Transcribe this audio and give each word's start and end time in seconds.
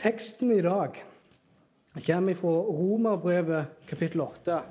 Teksten 0.00 0.52
i 0.52 0.62
dag 0.62 1.04
kommer 2.06 2.34
fra 2.34 2.48
Romerbrevet 2.48 3.66
kapittel 3.86 4.20
8. 4.20 4.62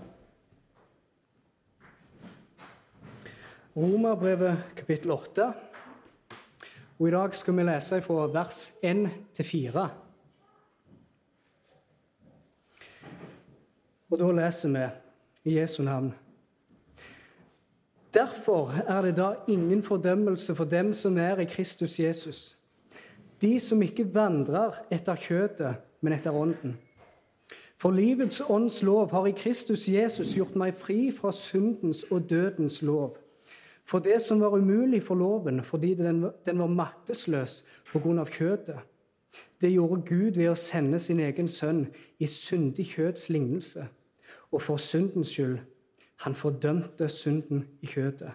Romerbrevet 3.75 4.57
kapittel 4.75 5.11
8. 5.11 5.53
Og 6.99 7.07
I 7.07 7.11
dag 7.11 7.35
skal 7.35 7.57
vi 7.57 7.67
lese 7.69 8.01
fra 8.01 8.25
vers 8.33 8.79
1 8.81 9.05
til 9.37 9.45
4. 9.45 9.85
Og 14.09 14.19
da 14.19 14.33
leser 14.41 14.73
vi 14.73 14.87
i 15.51 15.59
Jesu 15.59 15.83
navn. 15.83 16.09
Derfor 18.13 18.73
er 18.81 19.01
det 19.01 19.17
da 19.17 19.35
ingen 19.47 19.83
fordømmelse 19.83 20.55
for 20.55 20.65
dem 20.65 20.93
som 20.93 21.17
er 21.17 21.37
i 21.37 21.45
Kristus 21.45 21.99
Jesus, 21.99 22.58
de 23.41 23.59
som 23.59 23.81
ikke 23.81 24.07
vandrer 24.13 24.77
etter 24.91 25.19
kjøtet, 25.19 25.81
men 26.01 26.15
etter 26.15 26.35
ånden. 26.35 26.77
For 27.79 27.95
livets 27.95 28.41
ånds 28.51 28.81
lov 28.83 29.13
har 29.15 29.27
i 29.29 29.35
Kristus 29.35 29.87
Jesus 29.87 30.33
gjort 30.35 30.57
meg 30.59 30.75
fri 30.75 31.11
fra 31.15 31.31
syndens 31.31 32.03
og 32.11 32.27
dødens 32.29 32.81
lov. 32.83 33.15
For 33.87 34.03
det 34.03 34.19
som 34.21 34.41
var 34.43 34.53
umulig 34.53 34.99
for 35.03 35.15
loven 35.15 35.63
fordi 35.63 35.93
den, 35.95 36.21
var 36.45 36.67
maktesløs 36.67 37.63
pga. 37.91 38.23
kjøtet, 38.23 38.79
det 39.61 39.71
gjorde 39.71 40.01
Gud 40.01 40.35
ved 40.37 40.49
å 40.49 40.55
sende 40.55 40.99
sin 40.99 41.19
egen 41.19 41.47
sønn 41.47 41.87
i 42.19 42.25
syndig 42.25 42.85
kjøts 42.95 43.29
lignelse, 43.29 43.87
og 44.51 44.61
for 44.61 44.77
syndens 44.77 45.33
skyld 45.33 45.57
han 46.19 46.35
fordømte 46.35 47.09
synden 47.09 47.65
i 47.81 47.87
kjøtet. 47.87 48.31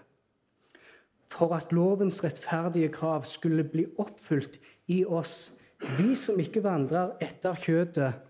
For 1.34 1.56
at 1.56 1.72
lovens 1.72 2.24
rettferdige 2.24 2.88
krav 2.94 3.24
skulle 3.26 3.64
bli 3.64 3.86
oppfylt 3.98 4.60
i 4.86 5.04
oss, 5.04 5.58
vi 5.98 6.14
som 6.14 6.38
ikke 6.40 6.62
vandrer 6.62 7.16
etter 7.22 7.58
kjøtet, 7.58 8.20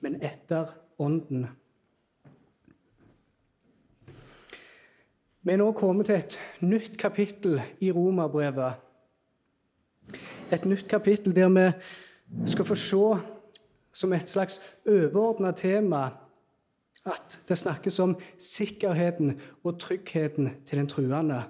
men 0.00 0.16
etter 0.24 0.72
ånden. 0.98 1.46
Vi 5.44 5.52
er 5.52 5.60
nå 5.60 5.66
kommet 5.76 6.08
til 6.08 6.16
et 6.16 6.38
nytt 6.64 6.96
kapittel 6.96 7.58
i 7.84 7.90
Romerbrevet. 7.92 8.80
Et 10.52 10.64
nytt 10.64 10.88
kapittel 10.88 11.36
der 11.36 11.52
vi 11.52 11.66
skal 12.48 12.64
få 12.64 12.76
se 12.80 13.02
som 13.92 14.12
et 14.16 14.30
slags 14.30 14.60
overordna 14.88 15.52
tema 15.52 16.06
at 17.04 17.36
det 17.48 17.58
snakkes 17.60 17.98
om 18.00 18.16
sikkerheten 18.40 19.36
og 19.64 19.76
tryggheten 19.80 20.50
til 20.64 20.78
den 20.78 20.88
truende. 20.88 21.42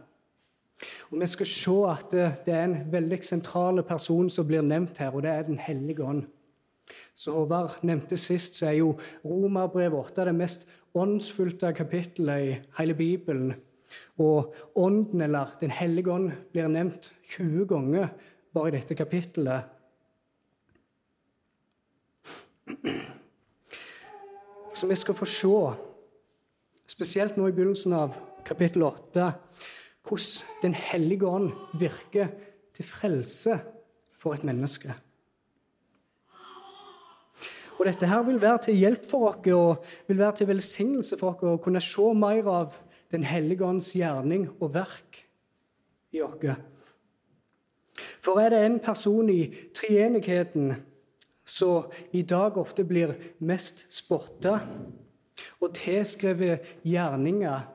Og 1.10 1.20
Vi 1.20 1.26
skal 1.26 1.46
se 1.46 1.76
at 1.90 2.16
det 2.46 2.54
er 2.54 2.64
en 2.64 2.78
veldig 2.92 3.20
sentral 3.24 3.82
person 3.82 4.30
som 4.30 4.46
blir 4.46 4.62
nevnt 4.62 4.98
her, 4.98 5.14
og 5.14 5.22
det 5.22 5.30
er 5.30 5.42
Den 5.42 5.58
hellige 5.58 6.04
ånd. 6.04 6.24
Så 7.14 7.32
Håvard 7.32 7.78
nevnte 7.82 8.16
sist, 8.16 8.58
så 8.58 8.66
er 8.66 8.78
jo 8.78 8.96
Romerbrevet 9.24 9.98
8 10.12 10.24
det 10.28 10.34
mest 10.34 10.68
åndsfylte 10.94 11.72
kapittelet 11.72 12.42
i 12.44 12.56
hele 12.78 12.94
Bibelen. 12.94 13.54
Og 14.18 14.54
Ånden, 14.74 15.20
eller 15.20 15.56
Den 15.60 15.70
hellige 15.70 16.12
ånd, 16.12 16.32
blir 16.52 16.68
nevnt 16.68 17.12
20 17.24 17.66
ganger 17.66 18.08
bare 18.54 18.68
i 18.68 18.76
dette 18.76 18.94
kapittelet. 18.94 19.62
Så 24.74 24.86
vi 24.86 24.94
skal 24.94 25.14
få 25.14 25.24
se, 25.24 25.56
spesielt 26.86 27.36
nå 27.36 27.48
i 27.48 27.52
begynnelsen 27.54 27.92
av 27.92 28.16
kapittel 28.44 28.82
8, 28.82 29.32
hvordan 30.04 30.62
Den 30.62 30.74
hellige 30.74 31.26
ånd 31.26 31.52
virker 31.78 32.28
til 32.74 32.84
frelse 32.84 33.58
for 34.18 34.34
et 34.34 34.44
menneske. 34.44 34.92
Og 37.78 37.86
Dette 37.86 38.06
her 38.06 38.22
vil 38.22 38.40
være 38.40 38.58
til 38.58 38.78
hjelp 38.78 39.06
for 39.10 39.28
oss 39.28 39.48
og 39.52 39.84
vil 40.08 40.18
være 40.18 40.36
til 40.36 40.48
velsignelse 40.48 41.18
for 41.18 41.34
oss 41.34 41.42
å 41.42 41.62
kunne 41.62 41.82
se 41.82 42.12
mer 42.14 42.50
av 42.50 42.80
Den 43.12 43.24
hellige 43.24 43.62
ånds 43.62 43.92
gjerning 43.94 44.48
og 44.60 44.72
verk 44.74 45.20
i 46.10 46.22
oss. 46.24 46.56
For 48.24 48.40
er 48.40 48.50
det 48.50 48.64
en 48.64 48.80
person 48.82 49.28
i 49.30 49.52
treenigheten 49.76 50.72
som 51.44 51.92
i 52.12 52.22
dag 52.22 52.56
ofte 52.58 52.84
blir 52.88 53.12
mest 53.38 53.84
spotta 53.92 54.56
og 55.60 55.74
tilskrevet 55.76 56.80
gjerninger 56.82 57.68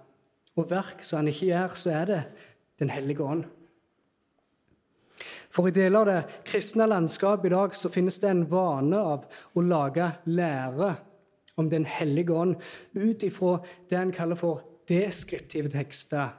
og 0.59 0.69
verk 0.71 1.03
som 1.05 1.21
han 1.21 1.31
ikke 1.31 1.51
gjør, 1.51 1.75
så 1.75 1.95
er 2.01 2.05
det 2.13 2.21
Den 2.79 2.89
hellige 2.89 3.23
ånd. 3.23 3.43
For 5.51 5.67
i 5.67 5.73
deler 5.75 5.99
av 5.99 6.05
det 6.07 6.43
kristne 6.47 6.85
landskapet 6.87 7.49
i 7.49 7.51
dag 7.51 7.73
så 7.75 7.89
finnes 7.91 8.21
det 8.23 8.29
en 8.29 8.45
vane 8.47 8.95
av 8.95 9.25
å 9.57 9.63
lage 9.65 10.05
lære 10.31 10.93
om 11.59 11.67
Den 11.69 11.83
hellige 11.85 12.31
ånd 12.31 12.55
ut 12.95 13.23
ifra 13.27 13.57
det 13.89 13.97
en 13.99 14.13
kaller 14.15 14.39
for 14.39 14.63
deskriptive 14.87 15.67
tekster. 15.73 16.29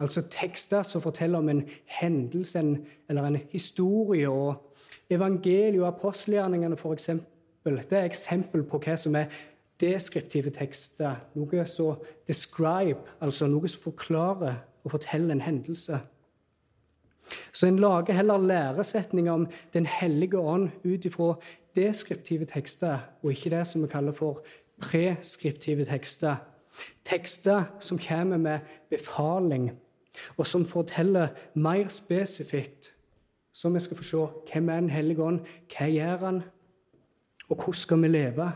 Altså 0.00 0.24
tekster 0.32 0.82
som 0.82 1.02
forteller 1.04 1.38
om 1.38 1.48
en 1.48 1.62
hendelse 2.00 2.58
en, 2.58 2.86
eller 3.08 3.28
en 3.28 3.40
historie. 3.52 4.28
og 4.28 4.72
Evangeliet 5.10 5.82
og 5.82 5.88
apostelgjerningene, 5.88 6.76
for 6.76 6.92
eksempel, 6.92 7.76
det 7.90 7.98
er 7.98 8.08
eksempel 8.08 8.64
på 8.64 8.80
hva 8.82 8.96
som 8.96 9.16
er 9.16 9.28
deskriptive 9.82 10.52
tekster. 10.54 11.18
Noe 11.34 11.66
som 11.66 12.00
describe, 12.28 13.02
altså 13.20 13.50
noe 13.50 13.68
som 13.68 13.82
forklarer 13.90 14.62
og 14.84 14.94
forteller 14.94 15.34
en 15.34 15.44
hendelse. 15.44 15.98
Så 17.52 17.66
en 17.66 17.78
lager 17.78 18.12
heller 18.12 18.38
læresetninger 18.38 19.32
om 19.32 19.46
Den 19.74 19.86
hellige 19.86 20.38
ånd 20.38 20.70
ut 20.84 21.04
ifra 21.04 21.34
deskriptive 21.76 22.44
tekster, 22.44 22.98
og 23.22 23.30
ikke 23.30 23.50
det 23.50 23.66
som 23.66 23.82
vi 23.82 23.88
kaller 23.88 24.12
for 24.12 24.42
preskriptive 24.80 25.84
tekster. 25.84 26.36
Tekster 27.04 27.64
som 27.80 27.98
kommer 27.98 28.36
med 28.36 28.58
befaling, 28.90 29.70
og 30.36 30.46
som 30.46 30.64
forteller 30.66 31.28
mer 31.54 31.88
spesifikt. 31.88 32.92
Så 33.54 33.68
vi 33.68 33.80
skal 33.80 33.96
få 33.96 34.02
se 34.02 34.26
hvem 34.52 34.68
er 34.68 34.80
Den 34.80 34.90
hellige 34.90 35.22
ånd, 35.22 35.40
hva 35.78 35.86
gjør 35.86 36.16
han, 36.16 36.42
og 37.48 37.56
hvordan 37.56 37.74
skal 37.74 38.02
vi 38.02 38.08
leve? 38.08 38.52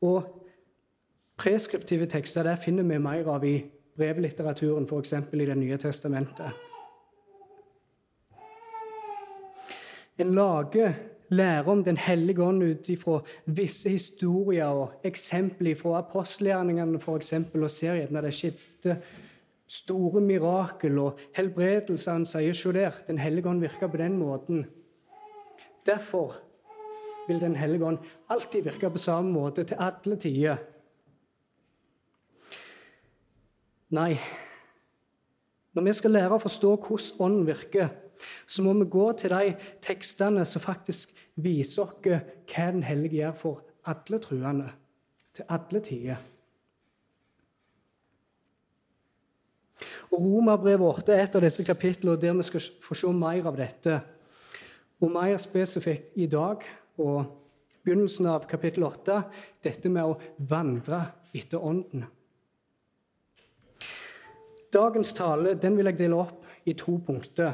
Og 0.00 0.45
Preskriptive 1.36 2.06
tekster 2.06 2.46
der 2.46 2.56
finner 2.56 2.82
vi 2.82 2.98
mer 2.98 3.28
av 3.28 3.44
i 3.44 3.58
brevlitteraturen, 3.96 4.86
f.eks. 4.88 5.12
i 5.12 5.46
Det 5.46 5.56
nye 5.56 5.76
testamentet. 5.78 6.52
En 10.18 10.32
lager 10.34 10.94
lære 11.28 11.70
om 11.70 11.84
Den 11.84 11.96
hellige 11.96 12.42
ånd 12.42 12.62
ut 12.62 12.88
ifra 12.88 13.20
visse 13.44 13.90
historier 13.90 14.66
og 14.66 15.04
eksempler 15.04 15.74
fra 15.74 15.98
apostelgjerningene 15.98 16.98
f.eks. 16.98 17.32
og 17.54 17.70
ser 17.70 17.98
gjerne 18.00 18.22
det 18.22 18.34
skjedde 18.34 18.96
store 19.68 20.20
mirakel 20.20 20.98
og 21.02 21.20
helbredelser. 21.36 22.12
Han 22.12 22.26
sier 22.26 22.52
se 22.52 22.72
der, 22.72 22.94
Den 23.06 23.18
hellige 23.18 23.48
ånd 23.48 23.60
virker 23.60 23.88
på 23.88 23.96
den 23.96 24.18
måten. 24.18 24.66
Derfor 25.86 26.36
vil 27.28 27.40
Den 27.40 27.56
hellige 27.56 27.84
ånd 27.84 27.98
alltid 28.28 28.62
virke 28.62 28.90
på 28.90 28.98
samme 28.98 29.32
måte 29.32 29.64
til 29.64 29.76
alle 29.80 30.16
tider. 30.16 30.56
Nei. 33.94 34.16
Når 35.76 35.84
vi 35.86 35.92
skal 35.94 36.14
lære 36.16 36.34
å 36.34 36.42
forstå 36.42 36.72
hvordan 36.74 37.22
Ånden 37.26 37.46
virker, 37.46 37.90
så 38.48 38.64
må 38.64 38.72
vi 38.78 38.88
gå 38.90 39.04
til 39.20 39.34
de 39.34 39.52
tekstene 39.84 40.44
som 40.48 40.64
faktisk 40.64 41.18
viser 41.44 41.84
oss 41.84 41.98
hva 42.00 42.70
Den 42.72 42.82
hellige 42.82 43.20
gjør 43.20 43.36
for 43.36 43.62
alle 43.86 44.18
truende, 44.18 44.70
til 45.36 45.44
alle 45.52 45.82
tider. 45.84 46.16
Og 50.10 50.22
Romerbrevet 50.22 51.02
8 51.02 51.12
er 51.12 51.24
et 51.26 51.36
av 51.36 51.44
disse 51.44 51.64
kapitlene 51.66 52.16
der 52.20 52.34
vi 52.38 52.46
skal 52.48 52.64
få 52.82 52.96
se 52.96 53.12
mer 53.12 53.46
av 53.50 53.58
dette. 53.58 54.00
Og 55.04 55.12
mer 55.12 55.36
spesifikt 55.36 56.16
i 56.16 56.26
dag 56.26 56.64
og 56.96 57.18
begynnelsen 57.84 58.30
av 58.32 58.46
kapittel 58.48 58.86
8 58.88 59.20
dette 59.62 59.92
med 59.92 60.08
å 60.08 60.16
vandre 60.48 61.02
etter 61.36 61.60
Ånden. 61.60 62.06
Dagens 64.72 65.14
tale 65.14 65.54
den 65.54 65.76
vil 65.76 65.90
jeg 65.90 65.98
dele 65.98 66.20
opp 66.20 66.46
i 66.66 66.72
to 66.72 66.98
punkter. 67.06 67.52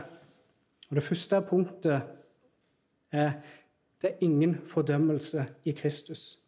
Og 0.91 0.97
Det 0.97 1.05
første 1.05 1.41
punktet 1.49 2.03
er 3.13 3.33
det 4.03 4.11
er 4.11 4.25
ingen 4.27 4.57
fordømmelse 4.67 5.45
i 5.65 5.71
Kristus. 5.71 6.39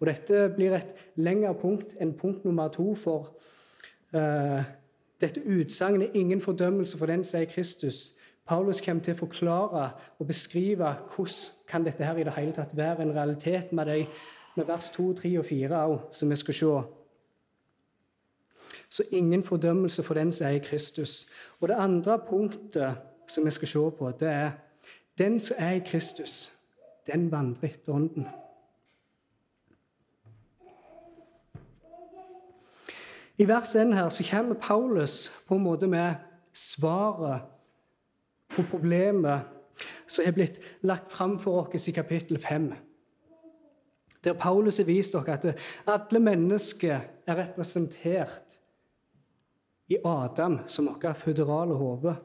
Og 0.00 0.06
Dette 0.06 0.48
blir 0.56 0.72
et 0.72 0.94
lengre 1.16 1.54
punkt 1.54 1.92
enn 2.00 2.14
punkt 2.16 2.44
nummer 2.44 2.68
to, 2.68 2.94
for 2.94 3.34
uh, 4.14 4.62
dette 5.20 5.42
utsagnet 5.44 6.10
'ingen 6.14 6.40
fordømmelse 6.40 6.98
for 6.98 7.06
den 7.06 7.24
som 7.24 7.40
er 7.40 7.44
Kristus' 7.44 8.18
Paulus 8.46 8.80
kommer 8.80 9.02
til 9.02 9.14
å 9.14 9.22
forklare 9.22 9.84
og 10.18 10.26
beskrive 10.28 10.90
hvordan 11.14 11.68
kan 11.68 11.84
dette 11.84 12.04
her 12.04 12.18
i 12.20 12.24
det 12.24 12.34
hele 12.36 12.52
tatt 12.52 12.76
være 12.76 13.02
en 13.02 13.14
realitet 13.16 13.72
med, 13.72 13.86
de, 13.86 14.06
med 14.56 14.66
vers 14.68 14.90
2, 14.90 15.12
3 15.12 15.38
og 15.38 15.46
4 15.48 15.76
også, 15.76 16.18
som 16.18 16.30
vi 16.30 16.36
skal 16.36 16.54
se. 16.54 16.74
Så 18.94 19.02
ingen 19.10 19.42
fordømmelse 19.42 20.02
for 20.02 20.14
den 20.14 20.32
som 20.32 20.46
er 20.46 20.50
i 20.50 20.58
Kristus. 20.58 21.26
Og 21.60 21.68
det 21.68 21.74
andre 21.74 22.18
punktet 22.28 22.96
som 23.26 23.44
vi 23.44 23.50
skal 23.50 23.68
se 23.68 23.90
på, 23.98 24.12
det 24.20 24.28
er 24.28 24.50
den 25.18 25.40
som 25.40 25.56
er 25.58 25.70
i 25.70 25.82
Kristus, 25.86 26.52
den 27.06 27.32
vandrer 27.32 27.68
etter 27.68 27.92
Ånden. 27.92 28.28
I 33.38 33.48
vers 33.48 33.74
1 33.74 33.94
her 33.94 34.08
så 34.08 34.30
kommer 34.30 34.54
Paulus 34.54 35.32
på 35.48 35.54
en 35.54 35.66
måte 35.66 35.86
med 35.86 36.14
svaret 36.52 37.40
på 38.48 38.62
problemet 38.70 39.40
som 40.06 40.22
er 40.26 40.36
blitt 40.38 40.60
lagt 40.82 41.10
fram 41.12 41.40
for 41.42 41.66
oss 41.66 41.88
i 41.88 41.92
kapittel 41.98 42.38
5. 42.38 42.74
Der 44.24 44.32
Paulus 44.32 44.78
har 44.78 44.86
vist 44.86 45.18
dere 45.18 45.34
at 45.34 45.56
alle 45.86 46.20
mennesker 46.20 47.00
er 47.26 47.42
representert 47.42 48.60
i 49.88 49.98
Adam 50.04 50.58
som 50.66 50.88
vårt 50.88 51.16
føderale 51.16 51.74
hode. 51.74 52.16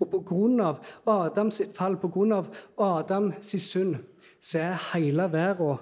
Og 0.00 0.10
pga. 0.10 0.74
Adams 1.06 1.62
fall, 1.76 1.96
pga. 1.96 2.42
Adams 2.78 3.54
synd, 3.62 3.96
så 4.40 4.58
er 4.58 4.92
hele 4.92 5.32
verden 5.32 5.78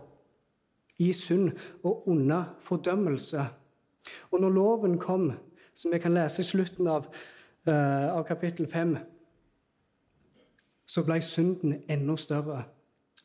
i 0.99 1.13
synd 1.13 1.51
og 1.83 2.09
under 2.09 2.45
fordømmelse. 2.61 3.41
Og 4.31 4.41
når 4.41 4.51
loven 4.51 4.99
kom, 4.99 5.33
som 5.75 5.93
vi 5.93 5.99
kan 5.99 6.15
lese 6.15 6.43
i 6.43 6.45
slutten 6.45 6.87
av, 6.87 7.07
uh, 7.69 8.09
av 8.19 8.25
kapittel 8.29 8.69
5, 8.71 8.97
så 10.87 11.05
ble 11.07 11.21
synden 11.25 11.79
enda 11.91 12.17
større. 12.17 12.65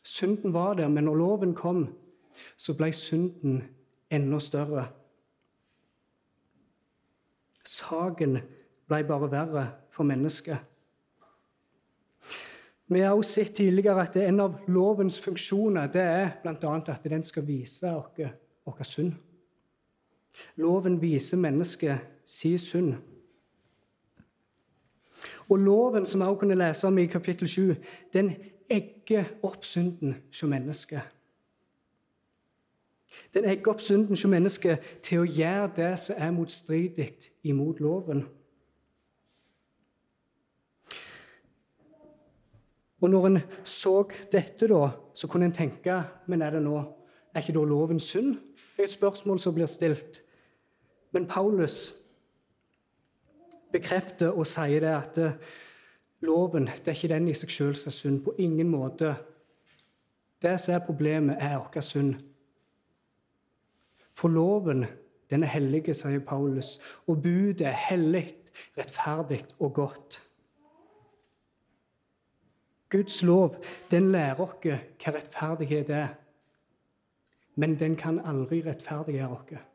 Synden 0.03 0.53
var 0.53 0.73
der, 0.73 0.87
men 0.87 1.03
når 1.03 1.15
loven 1.15 1.53
kom, 1.55 1.87
så 2.57 2.77
ble 2.77 2.93
synden 2.93 3.63
enda 4.11 4.39
større. 4.39 4.87
Saken 7.67 8.37
ble 8.87 9.03
bare 9.07 9.29
verre 9.31 9.63
for 9.91 10.07
mennesket. 10.07 10.57
Vi 12.87 12.99
har 13.03 13.11
også 13.11 13.41
sett 13.41 13.55
tidligere 13.57 14.05
at 14.07 14.15
en 14.21 14.39
av 14.39 14.61
lovens 14.71 15.19
funksjoner 15.19 15.89
det 15.91 16.03
er 16.03 16.29
bl.a. 16.43 16.75
at 16.87 17.03
den 17.03 17.23
skal 17.23 17.43
vise 17.47 17.91
oss 17.91 18.21
vår 18.63 18.83
synd. 18.87 19.11
Loven 20.55 21.01
viser 21.01 21.37
mennesket 21.41 22.23
sin 22.25 22.57
synd. 22.57 22.95
Og 25.49 25.59
loven, 25.59 26.05
som 26.05 26.21
vi 26.21 26.25
også 26.25 26.39
kunne 26.39 26.55
lese 26.55 26.87
om 26.87 26.97
i 26.97 27.05
kapittel 27.05 27.47
7, 27.47 27.75
den 28.13 28.35
egger 28.69 29.25
opp 29.43 29.65
synden 29.65 30.15
hos 30.27 30.43
mennesket. 30.43 31.16
Den 33.33 33.45
egger 33.45 33.73
opp 33.73 33.81
synden 33.81 34.15
hos 34.15 34.25
mennesket 34.29 34.97
til 35.05 35.23
å 35.23 35.29
gjøre 35.29 35.69
det 35.75 35.93
som 35.99 36.19
er 36.19 36.33
motstridig 36.35 37.11
imot 37.47 37.79
loven. 37.83 38.25
Og 43.01 43.09
når 43.09 43.27
en 43.27 43.39
så 43.63 43.99
dette, 44.31 44.67
da, 44.67 44.89
så 45.13 45.27
kunne 45.29 45.45
en 45.45 45.53
tenke 45.53 45.99
Men 46.25 46.41
er 46.41 46.55
det 46.57 46.63
nå 46.65 46.79
Er 47.33 47.43
ikke 47.43 47.53
da 47.53 47.65
loven 47.69 47.99
synd? 47.99 48.33
Det 48.75 48.81
er 48.81 48.89
et 48.89 48.91
spørsmål 48.91 49.39
som 49.39 49.53
blir 49.53 49.69
stilt. 49.69 50.23
Men 51.11 51.27
Paulus 51.27 51.93
bekrefter 53.71 54.33
og 54.33 54.47
sier 54.47 54.81
det 54.81 54.93
at 54.95 55.19
loven 56.25 56.65
det 56.65 56.87
er 56.87 56.97
ikke 56.97 57.11
den 57.13 57.27
i 57.29 57.35
seg 57.37 57.53
sjøl 57.53 57.75
som 57.77 57.91
er 57.91 57.97
synd. 57.97 58.23
På 58.25 58.33
ingen 58.37 58.69
måte. 58.69 59.13
Det 60.41 60.55
som 60.61 60.75
er 60.75 60.85
problemet, 60.85 61.37
er 61.39 61.57
vår 61.57 61.81
synd. 61.81 62.15
For 64.17 64.29
loven, 64.33 64.85
den 65.29 65.43
er 65.43 65.47
hellige, 65.47 65.93
sier 65.93 66.23
Paulus, 66.25 66.79
og 67.05 67.21
budet 67.21 67.61
er 67.67 67.75
hellig, 67.89 68.23
rettferdig 68.77 69.43
og 69.59 69.73
godt. 69.73 70.23
Guds 72.89 73.23
lov 73.23 73.59
den 73.91 74.11
lærer 74.11 74.41
oss 74.41 74.55
hva 74.63 75.13
rettferdighet 75.13 75.89
er, 75.93 76.15
men 77.61 77.75
den 77.77 77.95
kan 77.99 78.17
aldri 78.25 78.63
rettferdiggjøre 78.65 79.37
oss. 79.37 79.67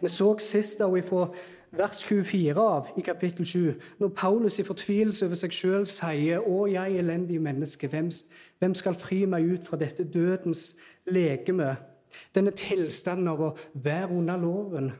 Vi 0.00 0.08
så 0.08 0.28
sist 0.38 0.78
fra 1.08 1.24
vers 1.70 2.02
24 2.04 2.60
av 2.60 2.88
i 2.96 3.00
kapittel 3.00 3.46
7, 3.46 3.74
når 3.98 4.08
Paulus 4.08 4.58
i 4.58 4.64
fortvilelse 4.64 5.26
over 5.26 5.38
seg 5.38 5.52
sjøl 5.52 5.86
sier 5.86 6.40
'Å, 6.40 6.66
jeg 6.66 6.98
elendige 6.98 7.40
menneske, 7.40 7.88
hvem, 7.88 8.10
hvem 8.58 8.74
skal 8.74 8.94
fri 8.94 9.24
meg 9.24 9.44
ut 9.44 9.64
fra 9.66 9.76
dette 9.76 10.04
dødens 10.04 10.76
legeme?' 11.06 11.76
Denne 12.34 12.50
tilstanden 12.50 13.28
av 13.28 13.40
å 13.40 13.56
være 13.74 14.08
under 14.08 14.36
loven, 14.36 14.92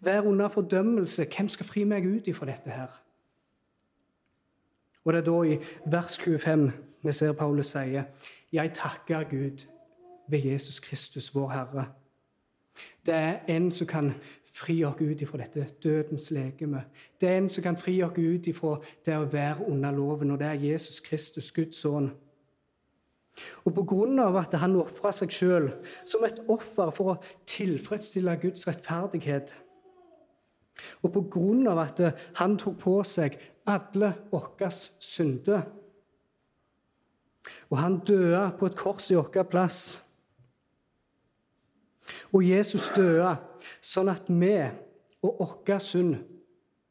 være 0.00 0.26
under 0.26 0.48
fordømmelse. 0.48 1.26
Hvem 1.36 1.48
skal 1.48 1.66
fri 1.66 1.84
meg 1.84 2.06
ut 2.06 2.26
ifra 2.26 2.46
dette 2.46 2.70
her? 2.70 3.02
Og 5.04 5.12
det 5.12 5.20
er 5.20 5.30
da 5.30 5.42
i 5.42 5.58
vers 5.86 6.18
25 6.18 6.72
vi 7.02 7.12
ser 7.12 7.32
Paulus 7.32 7.66
sier, 7.66 8.04
'Jeg 8.52 8.72
takker 8.74 9.22
Gud 9.30 9.66
ved 10.28 10.38
Jesus 10.38 10.80
Kristus, 10.80 11.34
vår 11.34 11.48
Herre'. 11.48 11.86
Det 13.06 13.14
er 13.14 13.38
en 13.48 13.70
som 13.70 13.86
kan 13.86 14.14
fri 14.58 14.78
oss 14.84 15.00
ut 15.00 15.22
ifra 15.22 15.38
dette 15.42 15.66
dødens 15.82 16.30
legeme. 16.34 16.84
Det 17.20 17.28
er 17.28 17.38
en 17.38 17.48
som 17.48 17.64
kan 17.64 17.78
fri 17.78 18.00
oss 18.02 18.18
ut 18.18 18.48
ifra 18.50 18.78
det 19.06 19.16
å 19.16 19.28
være 19.30 19.68
under 19.70 19.94
loven, 19.94 20.32
og 20.34 20.40
det 20.40 20.48
er 20.48 20.64
Jesus 20.68 21.00
Kristus, 21.04 21.52
Guds 21.54 21.82
sønn. 21.82 22.10
Og 23.64 23.78
av 24.18 24.36
at 24.40 24.54
han 24.58 24.74
ofra 24.76 25.12
seg 25.14 25.30
sjøl 25.30 25.68
som 26.04 26.24
et 26.26 26.40
offer 26.50 26.90
for 26.90 27.12
å 27.12 27.20
tilfredsstille 27.46 28.34
Guds 28.42 28.66
rettferdighet, 28.66 29.54
og 31.02 31.36
av 31.68 31.78
at 31.78 32.00
han 32.38 32.56
tok 32.58 32.78
på 32.78 33.02
seg 33.06 33.38
alle 33.66 34.12
våre 34.30 34.70
synder 34.70 35.62
Og 37.70 37.78
han 37.78 37.98
døde 38.04 38.52
på 38.58 38.66
et 38.66 38.76
kors 38.76 39.10
i 39.10 39.16
vår 39.16 39.44
plass. 39.50 40.07
Og 42.32 42.44
Jesus 42.44 42.90
døde 42.96 43.36
sånn 43.80 44.10
at 44.12 44.28
vi 44.28 44.56
og 45.22 45.38
vår 45.40 45.78
synd 45.82 46.16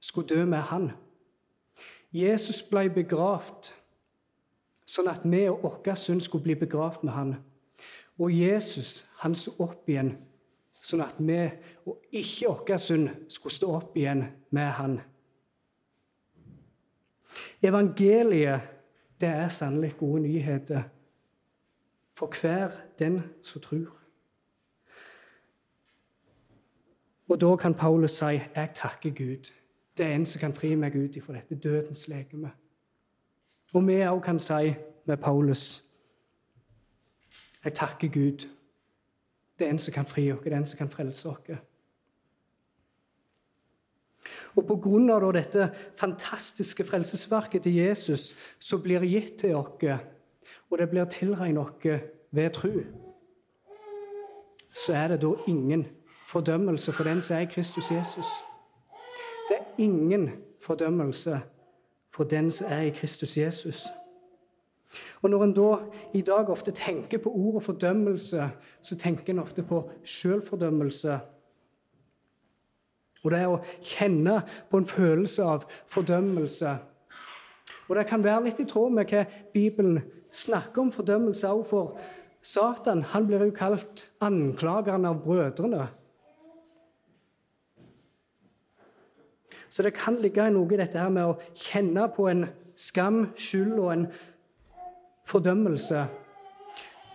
skulle 0.04 0.28
dø 0.30 0.46
med 0.46 0.62
han. 0.72 0.92
Jesus 2.14 2.62
ble 2.70 2.88
begravd 2.94 3.72
sånn 4.88 5.10
at 5.12 5.26
vi 5.28 5.44
og 5.52 5.66
vår 5.66 6.00
synd 6.00 6.24
skulle 6.24 6.48
bli 6.48 6.56
begravd 6.60 7.04
med 7.04 7.14
han. 7.14 7.36
Og 8.18 8.34
Jesus 8.34 9.06
han 9.22 9.36
sto 9.38 9.54
opp 9.64 9.90
igjen 9.90 10.16
sånn 10.88 11.04
at 11.04 11.18
vi 11.20 11.42
og 11.90 12.16
ikke 12.16 12.54
vår 12.54 12.82
synd 12.82 13.10
skulle 13.32 13.56
stå 13.56 13.72
opp 13.80 13.98
igjen 14.00 14.24
med 14.56 14.72
han. 14.80 15.00
Evangeliet 17.62 18.74
det 19.20 19.30
er 19.30 19.50
sannelig 19.50 19.96
gode 19.98 20.22
nyheter 20.28 20.84
for 22.18 22.34
hver 22.42 22.74
den 23.00 23.22
som 23.44 23.62
tror. 23.62 23.97
Og 27.28 27.42
da 27.42 27.56
kan 27.56 27.74
Paulus 27.74 28.12
si, 28.12 28.26
'Jeg 28.26 28.70
takker 28.76 29.10
Gud'. 29.10 29.54
Det 29.98 30.06
er 30.06 30.16
en 30.16 30.26
som 30.26 30.40
kan 30.40 30.54
fri 30.54 30.76
meg 30.76 30.96
ut 30.96 31.16
ifra 31.16 31.34
dette 31.34 31.56
dødens 31.56 32.08
legeme. 32.08 32.52
Og 33.74 33.88
vi 33.88 33.94
òg 33.94 34.22
kan 34.22 34.40
si 34.40 34.74
med 35.06 35.18
Paulus, 35.18 35.92
'Jeg 37.64 37.74
takker 37.74 38.08
Gud'. 38.08 38.48
Det 39.60 39.68
er 39.68 39.72
en 39.72 39.80
som 39.80 39.94
kan 39.94 40.06
fri 40.06 40.32
oss, 40.32 40.40
det 40.44 40.54
er 40.54 40.58
en 40.58 40.66
som 40.66 40.78
kan 40.78 40.90
frelse 40.90 41.30
oss. 41.30 41.58
Og 44.56 44.68
på 44.68 44.76
grunn 44.76 45.10
av 45.10 45.34
dette 45.34 45.70
fantastiske 45.98 46.84
frelsesverket 46.84 47.64
til 47.64 47.76
Jesus, 47.76 48.36
så 48.60 48.82
blir 48.84 49.00
det 49.00 49.10
gitt 49.10 49.40
til 49.40 49.56
oss, 49.56 50.00
og 50.70 50.78
det 50.78 50.90
blir 50.90 51.06
tilregnet 51.06 51.58
oss 51.58 52.02
ved 52.32 52.50
tro, 52.54 52.72
så 54.74 54.94
er 54.94 55.08
det 55.08 55.22
da 55.22 55.34
ingen 55.48 55.86
fordømmelse 56.28 56.92
for 56.92 57.04
den 57.04 57.22
som 57.22 57.38
er 57.38 57.46
Kristus 57.46 57.92
Jesus. 57.92 58.26
Det 59.50 59.58
er 59.58 59.66
ingen 59.78 60.30
fordømmelse 60.62 61.40
for 62.12 62.24
den 62.24 62.52
som 62.52 62.68
er 62.70 62.82
i 62.82 62.90
Kristus 62.90 63.38
Jesus. 63.38 63.88
Og 65.22 65.30
Når 65.30 65.44
en 65.44 65.54
da 65.54 65.78
i 66.14 66.22
dag 66.22 66.50
ofte 66.50 66.72
tenker 66.72 67.18
på 67.18 67.32
ordet 67.32 67.64
fordømmelse, 67.64 68.50
så 68.82 68.98
tenker 68.98 69.34
en 69.34 69.40
ofte 69.40 69.64
på 69.64 69.90
sjølfordømmelse. 70.04 71.20
Og 73.24 73.32
det 73.32 73.40
er 73.40 73.52
å 73.52 73.64
kjenne 73.82 74.42
på 74.70 74.78
en 74.78 74.86
følelse 74.86 75.44
av 75.44 75.66
fordømmelse. 75.88 76.78
Og 77.88 77.96
det 77.96 78.08
kan 78.08 78.24
være 78.24 78.44
litt 78.46 78.60
i 78.60 78.68
tråd 78.68 78.94
med 78.96 79.12
hva 79.12 79.26
Bibelen 79.54 80.02
snakker 80.32 80.82
om 80.82 80.92
fordømmelse 80.92 81.52
òg, 81.52 81.64
for 81.68 81.98
Satan 82.42 83.04
han 83.12 83.28
blir 83.28 83.44
jo 83.44 83.56
kalt 83.56 84.06
anklageren 84.24 85.08
av 85.08 85.24
brødrene. 85.24 85.88
Så 89.70 89.84
det 89.84 89.96
kan 89.98 90.20
ligge 90.22 90.50
noe 90.52 90.74
i 90.74 90.80
dette 90.80 91.00
her 91.00 91.12
med 91.14 91.28
å 91.28 91.38
kjenne 91.56 92.08
på 92.16 92.30
en 92.32 92.46
skam, 92.78 93.28
skyld 93.36 93.76
og 93.80 93.92
en 93.94 94.08
fordømmelse. 95.28 96.06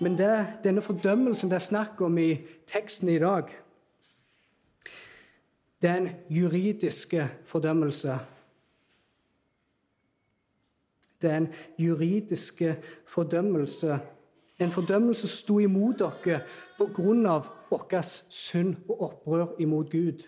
Men 0.03 0.19
det, 0.19 0.33
denne 0.65 0.83
fordømmelsen 0.83 1.51
det 1.51 1.61
er 1.61 1.65
snakk 1.65 2.01
om 2.03 2.19
i 2.19 2.35
teksten 2.69 3.13
i 3.13 3.21
dag, 3.23 3.51
det 5.83 5.91
er 5.91 5.97
en 5.97 6.11
juridisk 6.31 7.15
fordømmelse. 7.47 8.19
Det 11.23 11.31
er 11.31 11.37
en 11.37 11.49
juridisk 11.79 12.63
fordømmelse. 13.07 13.99
En 14.59 14.71
fordømmelse 14.71 15.27
som 15.27 15.37
sto 15.39 15.59
imot 15.59 15.99
dere 15.99 16.43
av 17.31 17.49
vår 17.71 18.01
synd 18.03 18.77
og 18.89 19.03
opprør 19.09 19.59
imot 19.59 19.91
Gud. 19.91 20.23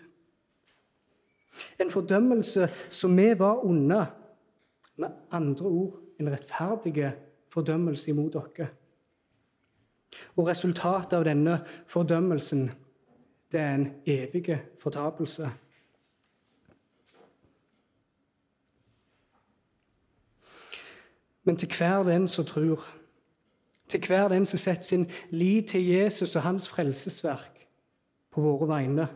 En 1.79 1.89
fordømmelse 1.89 2.69
som 2.89 3.17
vi 3.17 3.39
var 3.39 3.65
onde. 3.65 4.05
Med 4.97 5.09
andre 5.31 5.65
ord 5.65 5.99
en 6.19 6.31
rettferdig 6.31 7.11
fordømmelse 7.51 8.11
imot 8.11 8.33
dere. 8.33 8.69
Og 10.35 10.47
resultatet 10.47 11.17
av 11.17 11.25
denne 11.27 11.59
fordømmelsen 11.91 12.69
det 13.51 13.59
er 13.59 13.73
en 13.75 13.89
evig 14.05 14.57
fortapelse. 14.81 15.49
Men 21.45 21.57
til 21.57 21.69
hver 21.77 22.03
den 22.03 22.27
som 22.27 22.45
tror, 22.45 22.87
til 23.87 24.07
hver 24.07 24.27
den 24.27 24.45
som 24.45 24.57
setter 24.57 24.83
sin 24.83 25.05
lit 25.29 25.67
til 25.69 25.85
Jesus 25.87 26.35
og 26.35 26.41
hans 26.41 26.69
frelsesverk 26.69 27.67
på 28.33 28.41
våre 28.41 28.67
vegne 28.67 29.07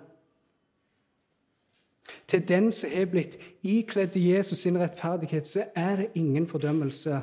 Til 2.28 2.48
den 2.48 2.72
som 2.72 2.89
er 2.94 3.06
blitt 3.06 3.38
ikledd 3.63 4.18
Jesus 4.18 4.58
sin 4.58 4.80
rettferdighet, 4.80 5.48
så 5.48 5.63
er 5.75 5.96
det 5.96 6.10
ingen 6.16 6.48
fordømmelse. 6.48 7.22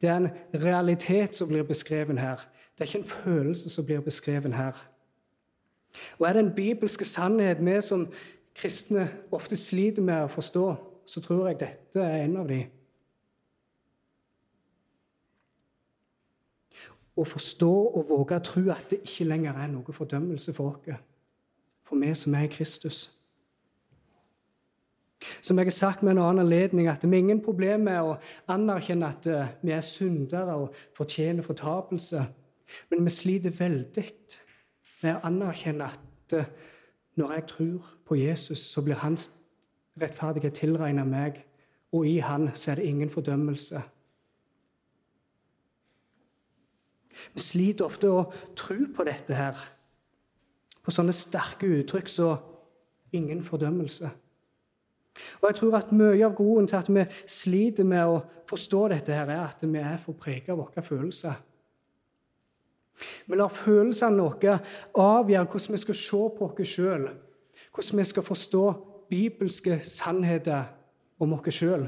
Det 0.00 0.08
er 0.08 0.16
en 0.16 0.30
realitet 0.54 1.36
som 1.36 1.48
blir 1.48 1.62
beskreven 1.62 2.18
her. 2.18 2.48
Det 2.72 2.80
er 2.80 2.86
ikke 2.86 2.98
en 2.98 3.04
følelse 3.04 3.70
som 3.70 3.86
blir 3.86 4.00
beskreven 4.00 4.52
her. 4.52 4.72
Og 6.18 6.28
er 6.28 6.32
det 6.32 6.44
en 6.44 6.54
bibelske 6.54 7.04
sannhet 7.04 7.66
vi 7.66 7.80
som 7.80 8.08
kristne 8.54 9.08
ofte 9.32 9.56
sliter 9.56 10.02
med 10.02 10.24
å 10.24 10.32
forstå, 10.32 10.66
så 11.06 11.20
tror 11.20 11.48
jeg 11.48 11.60
dette 11.60 12.02
er 12.02 12.24
en 12.24 12.36
av 12.36 12.48
de. 12.48 12.62
Å 17.18 17.24
forstå 17.26 17.70
og 17.98 18.04
våge 18.08 18.38
å 18.38 18.44
tro 18.46 18.64
at 18.70 18.90
det 18.90 19.00
ikke 19.02 19.26
lenger 19.26 19.58
er 19.58 19.70
noe 19.72 19.94
fordømmelse 19.94 20.54
for 20.54 20.76
oss, 20.76 21.06
for 21.88 21.98
vi 21.98 22.14
som 22.14 22.34
er 22.34 22.46
i 22.46 22.52
Kristus. 22.52 23.17
Som 25.42 25.58
jeg 25.58 25.66
har 25.66 25.74
sagt 25.74 26.02
med 26.02 26.14
en 26.14 26.22
annen 26.22 26.44
anledning, 26.44 26.86
at 26.86 27.02
vi 27.02 27.10
har 27.10 27.24
ingen 27.24 27.42
problem 27.42 27.88
med 27.88 28.00
å 28.06 28.16
anerkjenne 28.54 29.08
at 29.08 29.26
eh, 29.26 29.54
vi 29.62 29.74
er 29.74 29.82
syndere 29.82 30.54
og 30.54 30.76
fortjener 30.96 31.42
fortapelse, 31.42 32.22
men 32.90 33.02
vi 33.04 33.10
sliter 33.10 33.54
veldig 33.54 34.04
med 35.02 35.16
å 35.16 35.24
anerkjenne 35.26 35.88
at 35.90 36.36
eh, 36.38 36.50
når 37.18 37.34
jeg 37.34 37.46
tror 37.50 37.94
på 38.06 38.18
Jesus, 38.20 38.62
så 38.70 38.84
blir 38.86 39.00
hans 39.02 39.26
rettferdighet 39.98 40.54
tilregnet 40.54 41.10
meg, 41.10 41.42
og 41.92 42.06
i 42.06 42.18
han 42.22 42.50
så 42.54 42.72
er 42.72 42.78
det 42.78 42.86
ingen 42.86 43.10
fordømmelse. 43.10 43.82
Vi 47.34 47.42
sliter 47.42 47.88
ofte 47.88 48.12
å 48.12 48.28
tro 48.56 48.78
på 48.94 49.06
dette 49.08 49.34
her, 49.34 49.58
på 50.84 50.94
sånne 50.94 51.12
sterke 51.12 51.66
uttrykk 51.66 52.08
som 52.08 52.38
'ingen 53.12 53.42
fordømmelse'. 53.42 54.27
Og 55.40 55.48
jeg 55.48 55.58
tror 55.58 55.76
at 55.78 55.92
Mye 55.92 56.24
av 56.26 56.34
grunnen 56.36 56.68
til 56.68 56.78
at 56.78 56.90
vi 56.92 57.04
sliter 57.26 57.86
med 57.88 58.06
å 58.06 58.18
forstå 58.48 58.82
dette, 58.94 59.14
her, 59.14 59.28
er 59.28 59.44
at 59.44 59.62
vi 59.62 59.80
er 59.82 60.00
for 60.02 60.18
preget 60.18 60.52
av 60.54 60.60
våre 60.62 60.84
følelser. 60.84 61.36
Vi 63.26 63.38
lar 63.38 63.52
følelsene 63.54 64.24
våre 64.24 64.58
avgjøre 64.98 65.46
hvordan 65.46 65.76
vi 65.76 65.82
skal 65.84 65.98
se 66.00 66.22
på 66.38 66.48
oss 66.48 66.72
sjøl, 66.72 67.08
hvordan 67.74 68.00
vi 68.00 68.06
skal 68.10 68.26
forstå 68.26 68.64
bibelske 69.10 69.78
sannheter 69.86 70.70
om 71.22 71.36
oss 71.38 71.54
sjøl. 71.54 71.86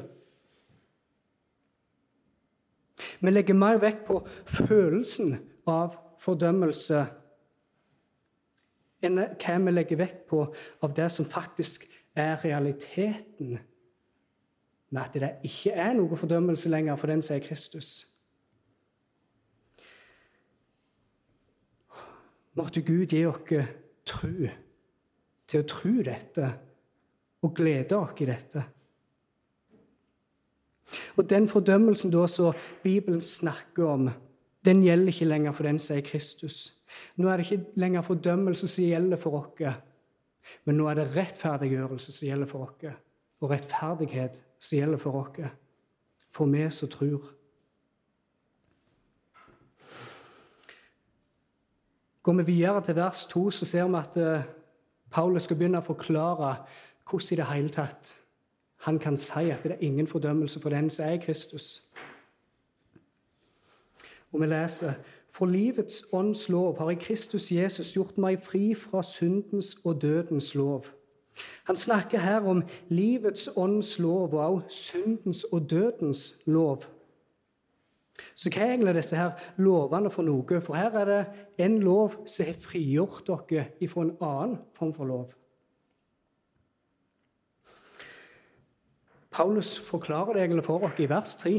Vi 3.21 3.33
legger 3.33 3.57
mer 3.57 3.81
vekt 3.81 4.05
på 4.09 4.21
følelsen 4.49 5.35
av 5.69 5.97
fordømmelse 6.21 7.05
enn 9.01 9.17
hva 9.17 9.57
vi 9.65 9.73
legger 9.73 10.01
vekt 10.01 10.27
på 10.29 10.43
av 10.85 10.95
det 10.97 11.09
som 11.13 11.29
faktisk 11.29 11.87
er 12.17 12.45
realiteten 12.45 13.59
med 14.91 15.03
at 15.03 15.15
det 15.15 15.35
ikke 15.47 15.75
er 15.79 15.95
noe 15.95 16.19
fordømmelse 16.19 16.71
lenger 16.73 16.99
for 16.99 17.11
den 17.11 17.23
som 17.23 17.37
er 17.37 17.45
Kristus. 17.45 17.91
Måtte 22.59 22.83
Gud 22.83 23.07
gi 23.15 23.23
oss 23.27 23.71
tru 24.07 24.49
til 25.47 25.63
å 25.63 25.69
tro 25.71 25.95
dette 26.07 26.51
og 27.47 27.55
glede 27.57 27.97
oss 27.97 28.19
i 28.21 28.29
dette. 28.29 28.65
Og 31.17 31.31
Den 31.31 31.47
fordømmelsen 31.49 32.11
da 32.11 32.27
som 32.27 32.57
Bibelen 32.83 33.21
snakker 33.21 33.87
om, 33.87 34.11
den 34.65 34.83
gjelder 34.83 35.13
ikke 35.13 35.29
lenger 35.31 35.53
for 35.53 35.69
den 35.69 35.79
som 35.79 35.97
er 35.97 36.05
Kristus. 36.05 36.83
Nå 37.17 37.29
er 37.29 37.39
det 37.39 37.47
ikke 37.47 37.79
lenger 37.81 38.03
fordømmelse 38.03 38.69
som 38.69 38.85
gjelder 38.85 39.21
for 39.21 39.39
oss, 39.39 39.79
men 40.65 40.79
nå 40.79 40.89
er 40.89 41.01
det 41.01 41.11
rettferdiggjørelse 41.17 42.13
som 42.13 42.29
gjelder 42.29 42.51
for 42.51 42.69
oss, 42.69 42.95
og 43.41 43.51
rettferdighet 43.51 44.41
som 44.59 44.79
gjelder 44.79 45.01
for 45.03 45.21
oss, 45.21 45.53
for 46.31 46.51
vi 46.51 46.65
som 46.71 46.89
tror. 46.93 47.29
Går 52.23 52.33
vi 52.33 52.43
videre 52.53 52.83
til 52.85 52.97
vers 52.97 53.27
2, 53.27 53.51
så 53.51 53.67
ser 53.67 53.89
vi 53.89 53.97
at 53.97 54.17
eh, 54.21 54.49
Paulus 55.11 55.49
skal 55.49 55.57
begynne 55.57 55.81
å 55.81 55.87
forklare 55.87 56.51
hvordan 57.09 57.33
i 57.33 57.39
det 57.41 57.47
hele 57.49 57.73
tatt 57.75 58.11
han 58.85 58.99
kan 59.01 59.17
si 59.17 59.51
at 59.51 59.65
det 59.65 59.73
er 59.73 59.85
ingen 59.85 60.07
fordømmelse 60.07 60.61
for 60.61 60.73
den 60.73 60.91
som 60.91 61.09
er 61.09 61.19
Kristus. 61.21 61.83
Og 64.33 64.41
vi 64.41 64.47
leser 64.47 64.95
For 65.31 65.47
livets 65.47 66.05
ånds 66.13 66.49
lov 66.49 66.79
har 66.79 66.91
i 66.91 66.99
Kristus 66.99 67.53
Jesus 67.53 67.93
gjort 67.95 68.19
meg 68.19 68.43
fri 68.43 68.73
fra 68.75 69.03
syndens 69.07 69.77
og 69.85 70.01
dødens 70.03 70.55
lov. 70.59 70.91
Han 71.65 71.77
snakker 71.77 72.19
her 72.19 72.47
om 72.51 72.65
livets 72.89 73.49
ånds 73.57 73.99
lov 74.03 74.35
og 74.35 74.55
også 74.55 74.69
syndens 74.71 75.45
og 75.45 75.71
dødens 75.71 76.43
lov. 76.47 76.83
Så 78.35 78.51
hva 78.51 78.65
er 78.65 78.75
egentlig 78.75 78.95
disse 78.99 79.17
her 79.17 79.37
lovene 79.57 80.11
for 80.13 80.27
noe? 80.27 80.61
For 80.61 80.77
her 80.77 80.97
er 80.99 81.09
det 81.09 81.21
en 81.65 81.79
lov 81.83 82.19
som 82.27 82.49
har 82.51 82.59
frigjort 82.61 83.31
dere 83.31 83.71
ifra 83.81 84.05
en 84.05 84.17
annen 84.21 84.59
form 84.77 84.93
for 84.97 85.09
lov. 85.09 85.31
Paulus 89.31 89.79
forklarer 89.79 90.35
det 90.35 90.43
egentlig 90.43 90.67
for 90.67 90.85
oss 90.85 90.99
i 90.99 91.09
vers 91.09 91.37
3. 91.39 91.55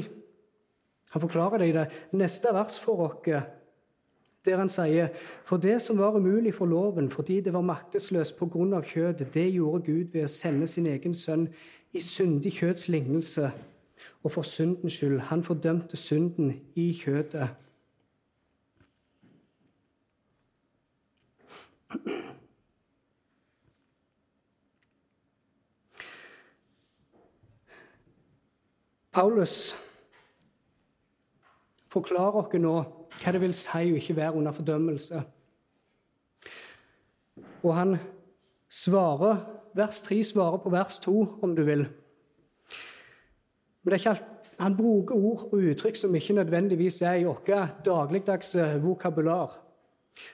Han 1.12 1.22
forklarer 1.24 1.58
det 1.58 1.70
i 1.72 1.76
det 1.76 1.88
neste 2.20 2.52
vers 2.54 2.78
for 2.80 3.08
oss, 3.08 3.32
der 4.46 4.58
han 4.58 4.70
sier 4.70 5.08
For 5.46 5.58
det 5.58 5.82
som 5.82 5.98
var 5.98 6.16
umulig 6.18 6.54
for 6.54 6.66
loven 6.66 7.10
fordi 7.10 7.42
det 7.42 7.54
var 7.54 7.62
maktesløst 7.62 8.42
av 8.42 8.84
kjødet, 8.84 9.34
det 9.34 9.54
gjorde 9.54 9.86
Gud 9.86 10.14
ved 10.14 10.24
å 10.24 10.28
sende 10.28 10.68
sin 10.68 10.86
egen 10.86 11.14
sønn 11.14 11.48
i 11.94 12.00
syndig 12.00 12.54
kjøds 12.54 12.90
lignelse 12.90 13.52
og 14.24 14.32
for 14.32 14.42
syndens 14.42 14.94
skyld. 14.94 15.20
Han 15.20 15.44
fordømte 15.44 15.98
synden 15.98 16.62
i 16.76 16.94
kjødet. 16.94 17.50
Paulus 29.12 29.76
forklarer 31.92 32.40
oss 32.40 32.54
nå 32.64 33.01
hva 33.20 33.34
det 33.34 33.42
vil 33.44 33.54
si 33.56 33.92
å 33.92 34.00
ikke 34.00 34.18
være 34.18 34.38
under 34.40 34.56
fordømmelse. 34.56 35.22
Og 37.62 37.74
han 37.78 37.96
svarer, 38.72 39.42
vers 39.78 40.02
3 40.08 40.22
svarer 40.32 40.62
på 40.64 40.72
vers 40.74 41.00
2, 41.04 41.18
om 41.44 41.56
du 41.56 41.64
vil. 41.68 41.86
Men 43.84 43.98
alt, 43.98 44.24
han 44.62 44.78
bruker 44.78 45.18
ord 45.18 45.48
og 45.50 45.68
uttrykk 45.72 45.98
som 45.98 46.16
ikke 46.16 46.38
nødvendigvis 46.38 47.02
er 47.02 47.22
i 47.22 47.26
vårt 47.26 47.50
dagligdags 47.86 48.56
vokabular. 48.84 49.58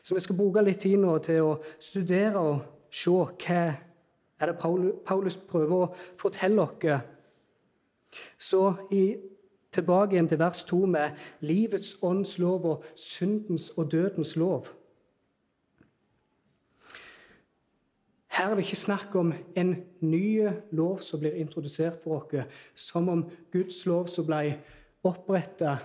Så 0.04 0.16
vi 0.16 0.20
skal 0.20 0.38
bruke 0.38 0.64
litt 0.66 0.82
tid 0.84 0.98
nå 1.00 1.18
til 1.24 1.46
å 1.46 1.52
studere 1.80 2.42
og 2.42 2.66
se 2.92 3.14
hva 3.14 3.62
er 4.38 4.52
det 4.52 4.58
Paulus 4.60 5.38
prøver 5.50 5.86
å 5.86 5.92
fortelle 6.20 6.66
oss. 6.66 7.06
Så 8.38 8.62
i, 8.92 9.18
tilbake 9.78 10.16
igjen 10.16 10.30
til 10.30 10.42
vers 10.42 10.64
2 10.68 10.82
med 10.90 11.22
livets 11.46 11.96
ånds 12.04 12.38
lov 12.42 12.66
og 12.66 12.84
syndens 12.96 13.70
og 13.78 13.92
dødens 13.92 14.36
lov. 14.36 14.68
Her 18.38 18.52
er 18.52 18.56
det 18.56 18.68
ikke 18.68 18.78
snakk 18.78 19.16
om 19.18 19.32
en 19.58 19.72
ny 20.06 20.50
lov 20.78 21.00
som 21.02 21.20
blir 21.20 21.40
introdusert 21.42 21.98
for 22.04 22.20
oss, 22.20 22.60
som 22.76 23.10
om 23.10 23.24
Guds 23.54 23.80
lov 23.90 24.12
som 24.14 24.28
ble 24.28 24.52
oppretta 25.08 25.78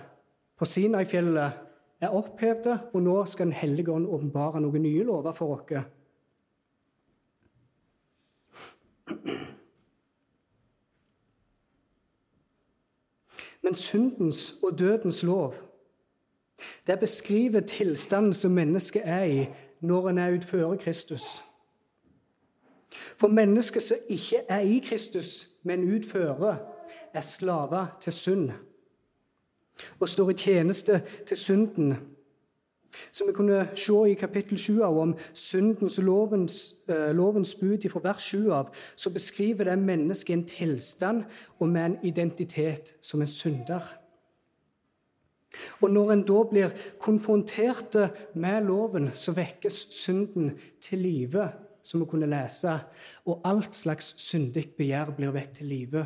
på 0.59 0.67
Sinai-fjellet, 0.69 1.61
er 2.03 2.13
opphevet, 2.13 2.91
og 2.93 3.01
nå 3.01 3.15
skal 3.25 3.47
Den 3.47 3.55
hellige 3.55 3.91
ånd 3.91 4.07
åpenbare 4.07 4.61
noen 4.61 4.83
nye 4.83 5.03
lover 5.07 5.31
for 5.31 5.55
oss. 5.55 5.85
Men 13.63 13.75
syndens 13.75 14.53
og 14.63 14.79
dødens 14.79 15.23
lov 15.23 15.55
det 16.87 16.99
beskriver 16.99 17.59
tilstanden 17.59 18.33
som 18.33 18.51
mennesket 18.51 19.01
er 19.05 19.23
i 19.23 19.47
når 19.81 20.09
en 20.09 20.17
er 20.17 20.37
utfører 20.37 20.77
Kristus. 20.77 21.43
For 23.17 23.27
mennesker 23.27 23.79
som 23.79 23.97
ikke 24.09 24.37
er 24.49 24.59
i 24.59 24.83
Kristus, 24.85 25.47
men 25.63 25.95
utfører, 25.95 26.57
er 27.13 27.21
slaver 27.21 27.97
til 28.01 28.13
synd 28.13 28.51
og 29.99 30.09
står 30.09 30.29
i 30.29 30.33
tjeneste 30.33 31.01
til 31.27 31.37
synden. 31.37 31.95
Som 33.11 33.27
vi 33.27 33.33
kunne 33.33 33.67
se 33.75 33.95
i 34.11 34.17
kapittel 34.19 34.57
7 34.57 34.81
av 34.83 34.97
om 34.99 35.15
syndens 35.33 35.97
og 36.01 36.07
lovens, 36.07 36.59
uh, 36.89 37.11
lovens 37.15 37.55
bud 37.55 37.89
fra 37.89 38.03
vers 38.03 38.29
7 38.33 38.51
av, 38.51 38.71
så 38.95 39.09
beskriver 39.13 39.69
det 39.69 39.79
mennesket 39.79 40.33
en 40.37 40.47
tilstand 40.47 41.23
og 41.59 41.67
med 41.67 41.85
en 41.85 41.97
identitet 42.03 42.95
som 43.01 43.21
en 43.21 43.27
synder. 43.27 43.83
Og 45.81 45.91
når 45.91 46.11
en 46.11 46.23
da 46.25 46.43
blir 46.49 46.73
konfrontert 46.99 47.97
med 48.33 48.65
loven, 48.65 49.11
så 49.13 49.35
vekkes 49.37 49.75
synden 49.93 50.55
til 50.81 51.03
live, 51.05 51.49
som 51.83 52.01
vi 52.01 52.07
kunne 52.09 52.29
lese, 52.31 52.77
og 53.25 53.41
alt 53.45 53.75
slags 53.75 54.13
syndig 54.23 54.69
begjær 54.77 55.11
blir 55.17 55.33
vekk 55.35 55.57
til 55.59 55.69
live 55.69 56.05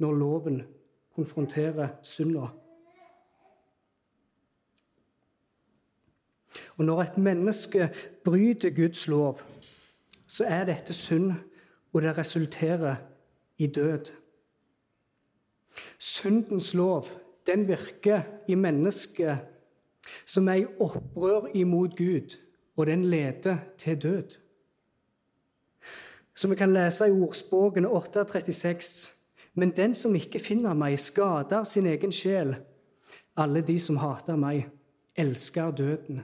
når 0.00 0.20
loven 0.20 0.62
konfronterer 1.16 1.96
synda. 2.04 2.52
Og 6.76 6.84
når 6.84 7.02
et 7.02 7.18
menneske 7.18 7.90
bryter 8.24 8.70
Guds 8.70 9.08
lov, 9.08 9.40
så 10.26 10.44
er 10.44 10.64
dette 10.64 10.92
synd, 10.92 11.32
og 11.92 12.02
det 12.02 12.18
resulterer 12.18 12.96
i 13.58 13.66
død. 13.66 14.12
Syndens 15.98 16.74
lov 16.74 17.06
den 17.46 17.68
virker 17.68 18.22
i 18.48 18.54
mennesket 18.54 19.38
som 20.24 20.48
er 20.48 20.54
i 20.54 20.66
opprør 20.80 21.50
imot 21.54 21.96
Gud, 21.96 22.36
og 22.76 22.86
den 22.86 23.04
leder 23.04 23.56
til 23.78 24.02
død. 24.02 24.38
Som 26.36 26.50
vi 26.50 26.56
kan 26.56 26.72
lese 26.74 27.08
i 27.08 27.10
ordspråkene 27.10 27.88
8.36.: 27.88 29.12
Men 29.54 29.70
den 29.70 29.94
som 29.94 30.14
ikke 30.14 30.38
finner 30.38 30.74
meg, 30.74 30.98
skader 30.98 31.64
sin 31.64 31.86
egen 31.86 32.12
sjel. 32.12 32.56
Alle 33.36 33.60
de 33.60 33.78
som 33.78 33.96
hater 33.96 34.36
meg, 34.36 34.68
elsker 35.16 35.70
døden. 35.70 36.22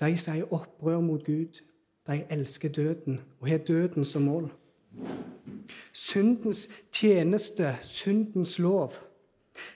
De 0.00 0.16
sier 0.16 0.44
er 0.44 0.52
opprør 0.52 1.00
mot 1.00 1.24
Gud, 1.24 1.62
de 2.06 2.24
elsker 2.30 2.68
døden 2.68 3.20
og 3.40 3.48
har 3.48 3.58
døden 3.58 4.04
som 4.04 4.22
mål. 4.22 4.52
Syndens 5.92 6.68
tjeneste, 6.92 7.76
syndens 7.82 8.58
lov, 8.58 8.92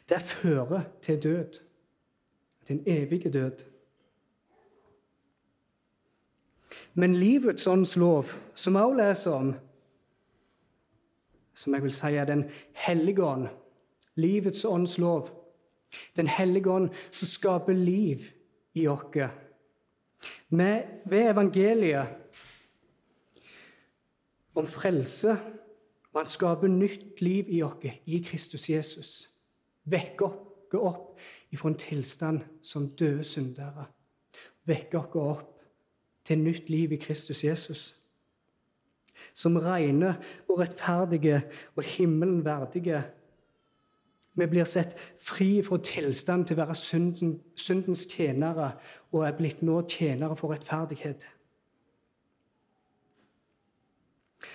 det 0.09 0.23
fører 0.23 0.83
til 1.03 1.23
død. 1.23 1.61
Til 2.67 2.77
en 2.77 2.83
evig 2.87 3.33
død. 3.33 3.65
Men 6.95 7.17
livets 7.17 7.67
åndslov, 7.67 8.25
som 8.55 8.75
vi 8.75 8.79
også 8.79 8.97
leser 8.97 9.31
om, 9.31 9.55
som 11.55 11.75
jeg 11.75 11.83
vil 11.83 11.93
si 11.93 12.07
er 12.07 12.25
Den 12.25 12.45
hellige 12.73 13.25
ånd, 13.25 13.49
livets 14.15 14.65
åndslov, 14.65 15.29
Den 16.17 16.27
hellige 16.27 16.71
ånd 16.71 16.91
som 17.13 17.27
skaper 17.27 17.73
liv 17.73 18.19
i 18.75 18.87
oss 18.87 19.31
med, 20.49 20.83
ved 21.07 21.31
evangeliet 21.31 22.07
om 24.55 24.67
frelse, 24.67 25.37
og 26.13 26.21
han 26.21 26.27
skaper 26.27 26.69
nytt 26.69 27.21
liv 27.23 27.49
i 27.49 27.63
oss 27.63 27.87
i 28.07 28.19
Kristus 28.25 28.69
Jesus. 28.71 29.13
Vekke 29.85 30.27
oss 30.27 30.75
opp 30.79 31.21
ifra 31.51 31.71
en 31.71 31.79
tilstand 31.79 32.43
som 32.63 32.91
døde 32.99 33.25
syndere. 33.27 33.87
Vekke 34.67 34.99
oss 34.99 35.17
opp 35.19 35.63
til 36.27 36.43
nytt 36.43 36.69
liv 36.71 36.93
i 36.93 37.01
Kristus 37.01 37.45
Jesus. 37.45 37.87
Som 39.35 39.59
rene 39.61 40.15
og 40.49 40.61
rettferdige 40.61 41.43
og 41.77 41.85
himmelen 41.85 42.45
verdige 42.45 43.03
vi 44.33 44.47
blir 44.47 44.65
sett 44.65 44.95
fri 45.19 45.59
fra 45.67 45.81
tilstand 45.85 46.47
til 46.47 46.57
å 46.57 46.63
være 46.63 46.77
syndens 46.79 48.07
tjenere 48.11 48.73
og 49.11 49.27
er 49.27 49.37
blitt 49.37 49.63
nå 49.67 49.81
tjenere 49.91 50.37
for 50.39 50.55
rettferdighet. 50.55 51.27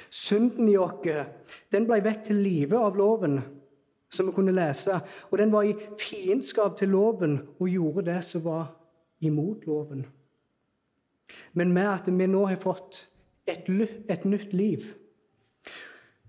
Synden 0.10 0.70
i 0.72 0.78
oss 0.80 1.02
ble 1.04 2.02
vekk 2.08 2.24
til 2.30 2.42
live 2.42 2.80
av 2.80 2.98
loven, 2.98 3.40
som 4.10 4.30
vi 4.30 4.36
kunne 4.36 4.56
lese. 4.56 4.98
Og 5.30 5.38
den 5.42 5.52
var 5.54 5.68
i 5.68 5.76
fiendskap 6.00 6.78
til 6.80 6.94
loven 6.96 7.42
og 7.60 7.70
gjorde 7.70 8.08
det 8.08 8.22
som 8.26 8.46
var 8.48 8.70
imot 9.26 9.68
loven. 9.68 10.06
Men 11.54 11.74
med 11.74 11.90
at 11.90 12.08
vi 12.08 12.28
nå 12.30 12.46
har 12.48 12.62
fått 12.62 13.04
et, 13.50 13.68
et 14.10 14.26
nytt 14.26 14.54
liv 14.56 14.88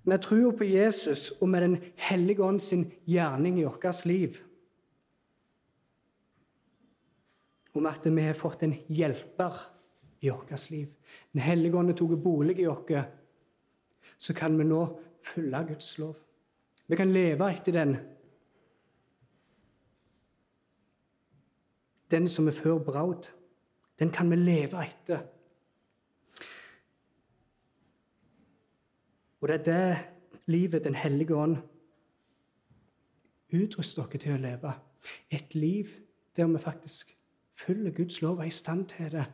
med 0.07 0.23
troa 0.23 0.53
på 0.55 0.65
Jesus 0.65 1.31
og 1.41 1.49
med 1.51 1.63
Den 1.63 1.77
hellige 1.97 2.43
ånd 2.43 2.61
sin 2.63 2.85
gjerning 3.07 3.59
i 3.61 3.65
vårt 3.65 4.05
liv. 4.07 4.39
Om 7.75 7.87
at 7.87 8.07
vi 8.07 8.23
har 8.23 8.35
fått 8.35 8.63
en 8.63 8.77
hjelper 8.89 9.59
i 10.21 10.31
vårt 10.31 10.71
liv. 10.71 10.87
Den 11.33 11.43
hellige 11.43 11.77
ånd 11.77 11.97
tok 11.97 12.19
bolig 12.23 12.61
i 12.61 12.67
oss. 12.67 12.93
Så 14.17 14.35
kan 14.35 14.57
vi 14.59 14.65
nå 14.65 14.85
følge 15.23 15.65
Guds 15.69 15.99
lov. 15.99 16.15
Vi 16.87 16.97
kan 16.97 17.13
leve 17.13 17.51
etter 17.51 17.73
den. 17.73 17.97
Den 22.11 22.29
som 22.29 22.47
er 22.49 22.55
før 22.55 22.79
braud, 22.79 23.27
den 23.99 24.11
kan 24.15 24.31
vi 24.31 24.37
leve 24.39 24.85
etter. 24.87 25.27
Og 29.41 29.49
det 29.49 29.57
er 29.57 29.65
det 29.65 29.97
livet 30.47 30.85
Den 30.85 30.95
hellige 30.95 31.37
ånd 31.37 31.57
utruster 33.53 34.07
dere 34.07 34.21
til 34.21 34.35
å 34.35 34.43
leve. 34.43 34.73
Et 35.31 35.55
liv 35.55 35.93
der 36.37 36.49
vi 36.51 36.61
faktisk 36.61 37.13
følger 37.57 37.95
Guds 37.95 38.21
lov 38.23 38.39
og 38.39 38.45
er 38.45 38.51
i 38.51 38.55
stand 38.55 38.87
til 38.93 39.11
det 39.13 39.27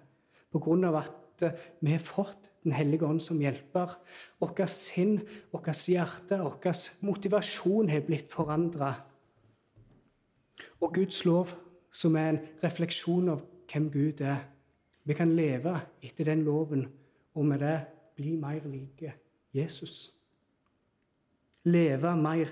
av 0.52 0.96
at 1.00 1.44
vi 1.80 1.90
har 1.90 1.98
fått 1.98 2.50
Den 2.62 2.72
hellige 2.72 3.02
ånd 3.02 3.18
som 3.18 3.40
hjelper. 3.42 3.96
Vårt 4.38 4.60
sinn, 4.70 5.16
vårt 5.50 5.66
hjerte, 5.66 6.36
vår 6.38 6.60
motivasjon 7.02 7.88
har 7.90 8.04
blitt 8.06 8.30
forandra. 8.30 8.92
Og 10.78 10.94
Guds 10.94 11.24
lov, 11.24 11.50
som 11.90 12.14
er 12.14 12.28
en 12.28 12.38
refleksjon 12.62 13.32
av 13.34 13.42
hvem 13.66 13.90
Gud 13.90 14.22
er. 14.22 14.46
Vi 15.02 15.14
kan 15.18 15.34
leve 15.34 15.74
etter 16.00 16.30
den 16.30 16.44
loven, 16.46 16.86
og 17.34 17.44
med 17.50 17.58
det 17.66 17.80
bli 18.14 18.36
mer 18.38 18.62
like 18.70 19.12
Jesus. 19.52 20.10
Leve 21.64 22.16
mer 22.16 22.50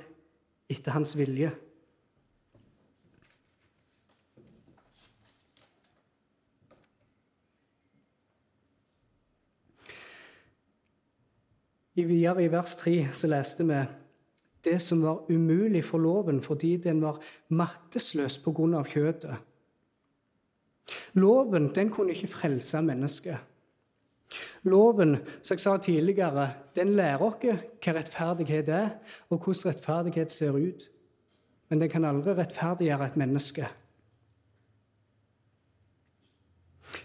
etter 0.70 0.94
hans 0.94 1.16
vilje. 1.18 1.50
I 11.98 12.04
videre 12.06 12.44
i 12.44 12.52
vers 12.52 12.76
3 12.80 12.94
så 13.12 13.28
leste 13.28 13.66
vi 13.66 13.80
det 14.64 14.78
som 14.82 15.02
var 15.02 15.30
umulig 15.32 15.82
for 15.84 16.00
loven 16.00 16.40
fordi 16.44 16.76
den 16.84 17.02
var 17.02 17.18
maktesløs 17.48 18.38
pga. 18.44 18.82
kjøtet. 18.84 19.36
Loven 21.14 21.68
den 21.74 21.90
kunne 21.90 22.12
ikke 22.12 22.28
frelse 22.28 22.82
mennesket. 22.82 23.49
Loven 24.62 25.16
som 25.42 25.56
jeg 25.56 25.62
sa 25.64 25.76
tidligere, 25.82 26.46
den 26.76 26.94
lærer 26.98 27.22
oss 27.26 27.38
hva 27.42 27.94
rettferdighet 27.96 28.68
er, 28.70 28.90
og 29.30 29.38
hvordan 29.42 29.70
rettferdighet 29.72 30.30
ser 30.30 30.58
ut. 30.58 30.88
Men 31.70 31.80
den 31.80 31.90
kan 31.90 32.04
aldri 32.04 32.34
rettferdiggjøre 32.38 33.06
et 33.06 33.18
menneske. 33.20 33.68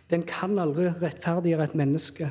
Den 0.10 0.26
kan 0.28 0.60
aldri 0.62 0.90
rettferdiggjøre 0.90 1.70
et 1.70 1.78
menneske 1.78 2.30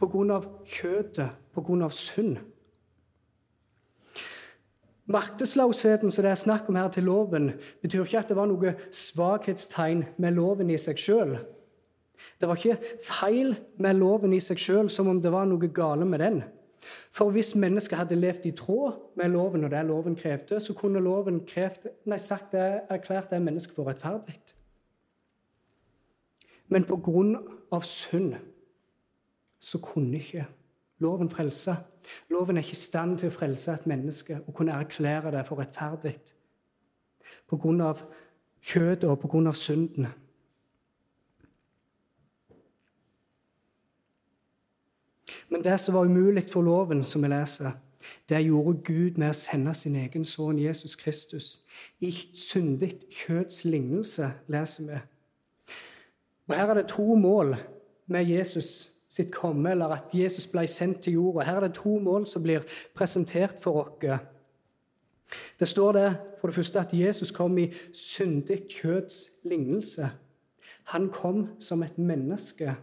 på 0.00 0.08
grunn 0.12 0.32
av 0.32 1.92
synd. 1.96 2.40
Maktesløsheten 5.10 6.12
som 6.12 6.22
det 6.22 6.30
er 6.30 6.38
snakk 6.38 6.68
om 6.70 6.76
her 6.78 6.90
til 6.94 7.08
loven, 7.08 7.50
betyr 7.82 8.04
ikke 8.04 8.20
at 8.20 8.28
det 8.30 8.36
var 8.38 8.46
noe 8.46 8.76
svakhetstegn 8.94 10.04
med 10.22 10.36
loven 10.36 10.70
i 10.70 10.78
seg 10.78 11.00
sjøl. 11.02 11.34
Det 12.40 12.48
var 12.48 12.56
ikke 12.56 12.94
feil 13.04 13.52
med 13.78 13.98
loven 13.98 14.32
i 14.32 14.40
seg 14.40 14.60
sjøl, 14.60 14.88
som 14.92 15.10
om 15.12 15.20
det 15.20 15.32
var 15.32 15.48
noe 15.48 15.68
gale 15.74 16.06
med 16.08 16.22
den. 16.24 16.40
For 17.12 17.28
hvis 17.34 17.52
mennesket 17.60 17.98
hadde 17.98 18.16
levd 18.16 18.46
i 18.48 18.54
tråd 18.56 19.16
med 19.20 19.34
loven 19.34 19.66
og 19.66 19.72
det 19.74 19.82
loven 19.84 20.16
krevde, 20.16 20.60
så 20.60 20.74
kunne 20.74 21.02
loven 21.04 21.42
krevde, 21.48 21.92
nei, 22.08 22.16
sagt 22.16 22.54
det, 22.56 22.86
erklært 22.88 23.34
det 23.34 23.42
mennesket 23.44 23.76
for 23.76 23.90
rettferdig. 23.90 24.38
Men 26.70 26.86
på 26.88 26.96
grunn 27.02 27.34
av 27.74 27.84
synd 27.84 28.36
så 29.60 29.80
kunne 29.84 30.22
ikke 30.22 30.46
loven 31.04 31.28
frelse. 31.28 31.74
Loven 32.32 32.56
er 32.56 32.64
ikke 32.64 32.78
i 32.78 32.80
stand 32.80 33.18
til 33.20 33.28
å 33.28 33.34
frelse 33.34 33.74
et 33.74 33.88
menneske 33.90 34.38
og 34.46 34.54
kunne 34.56 34.78
erklære 34.78 35.34
det 35.34 35.44
for 35.48 35.60
rettferdig. 35.60 36.16
på 37.46 37.56
grunn 37.56 37.80
av 37.80 38.00
kjødet 38.62 39.08
og 39.10 39.20
på 39.22 39.28
grunn 39.28 39.46
av 39.46 39.54
synden. 39.58 40.06
Men 45.48 45.64
det 45.64 45.80
som 45.80 45.94
var 45.94 46.04
umulig 46.04 46.46
for 46.50 46.62
loven, 46.62 47.04
som 47.04 47.22
vi 47.22 47.28
leser, 47.28 47.70
det 48.28 48.42
gjorde 48.46 48.80
Gud 48.84 49.18
med 49.18 49.30
å 49.30 49.36
sende 49.36 49.74
sin 49.76 49.96
egen 50.00 50.24
sønn 50.24 50.58
Jesus 50.58 50.96
Kristus. 50.96 51.50
I 52.00 52.12
syndig 52.34 52.94
kjøds 53.12 53.64
lignelse, 53.64 54.30
leser 54.48 54.86
vi. 54.88 55.00
Og 56.48 56.56
Her 56.56 56.72
er 56.72 56.80
det 56.80 56.88
to 56.88 57.14
mål 57.14 57.54
med 58.10 58.24
Jesus 58.24 59.00
sitt 59.10 59.32
komme, 59.34 59.70
eller 59.70 59.92
at 59.94 60.14
Jesus 60.14 60.46
ble 60.50 60.66
sendt 60.70 61.02
til 61.04 61.18
jorda. 61.18 61.44
Her 61.46 61.60
er 61.60 61.66
det 61.66 61.76
to 61.78 61.98
mål 61.98 62.26
som 62.26 62.42
blir 62.42 62.66
presentert 62.94 63.58
for 63.62 63.82
oss. 63.82 64.26
Det 65.60 65.68
står 65.68 65.92
det 65.92 66.08
for 66.40 66.48
det 66.48 66.54
første 66.54 66.80
at 66.80 66.94
Jesus 66.94 67.30
kom 67.30 67.58
i 67.58 67.68
syndig 67.94 68.64
kjøds 68.70 69.28
lignelse. 69.44 70.08
Han 70.94 71.10
kom 71.10 71.48
som 71.60 71.82
et 71.82 71.98
menneske. 71.98 72.74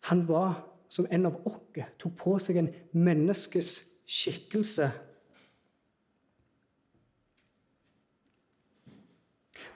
Han 0.00 0.28
var 0.28 0.69
som 0.90 1.06
en 1.10 1.28
av 1.30 1.38
oss, 1.46 1.60
tok 1.98 2.16
på 2.18 2.34
seg 2.42 2.58
en 2.60 2.72
menneskes 2.98 3.70
skikkelse. 4.10 4.90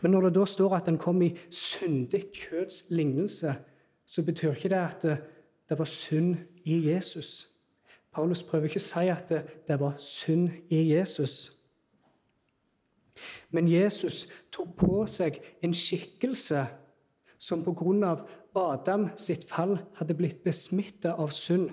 Men 0.02 0.12
når 0.12 0.26
det 0.26 0.34
da 0.36 0.44
står 0.48 0.74
at 0.76 0.90
han 0.90 0.98
kom 1.00 1.22
i 1.22 1.30
syndig 1.48 2.26
kjøds 2.34 2.90
lignelse, 2.90 3.54
så 4.04 4.24
betyr 4.26 4.52
ikke 4.52 4.68
det 4.68 4.80
at 4.80 5.02
det, 5.02 5.16
det 5.68 5.78
var 5.78 5.88
synd 5.88 6.36
i 6.64 6.80
Jesus. 6.90 7.48
Paulus 8.12 8.42
prøver 8.42 8.68
ikke 8.68 8.82
å 8.82 8.84
si 8.84 9.08
at 9.10 9.30
det, 9.30 9.42
det 9.68 9.78
var 9.80 9.96
synd 10.02 10.50
i 10.70 10.82
Jesus. 10.92 11.54
Men 13.50 13.70
Jesus 13.70 14.26
tok 14.52 14.74
på 14.78 15.04
seg 15.10 15.38
en 15.62 15.74
skikkelse 15.74 16.66
som 17.38 17.62
pga. 17.64 18.16
Adam 18.54 19.08
sitt 19.18 19.44
fall 19.48 19.76
hadde 19.98 20.16
blitt 20.18 20.44
besmittet 20.44 21.12
av 21.12 21.32
synd. 21.34 21.70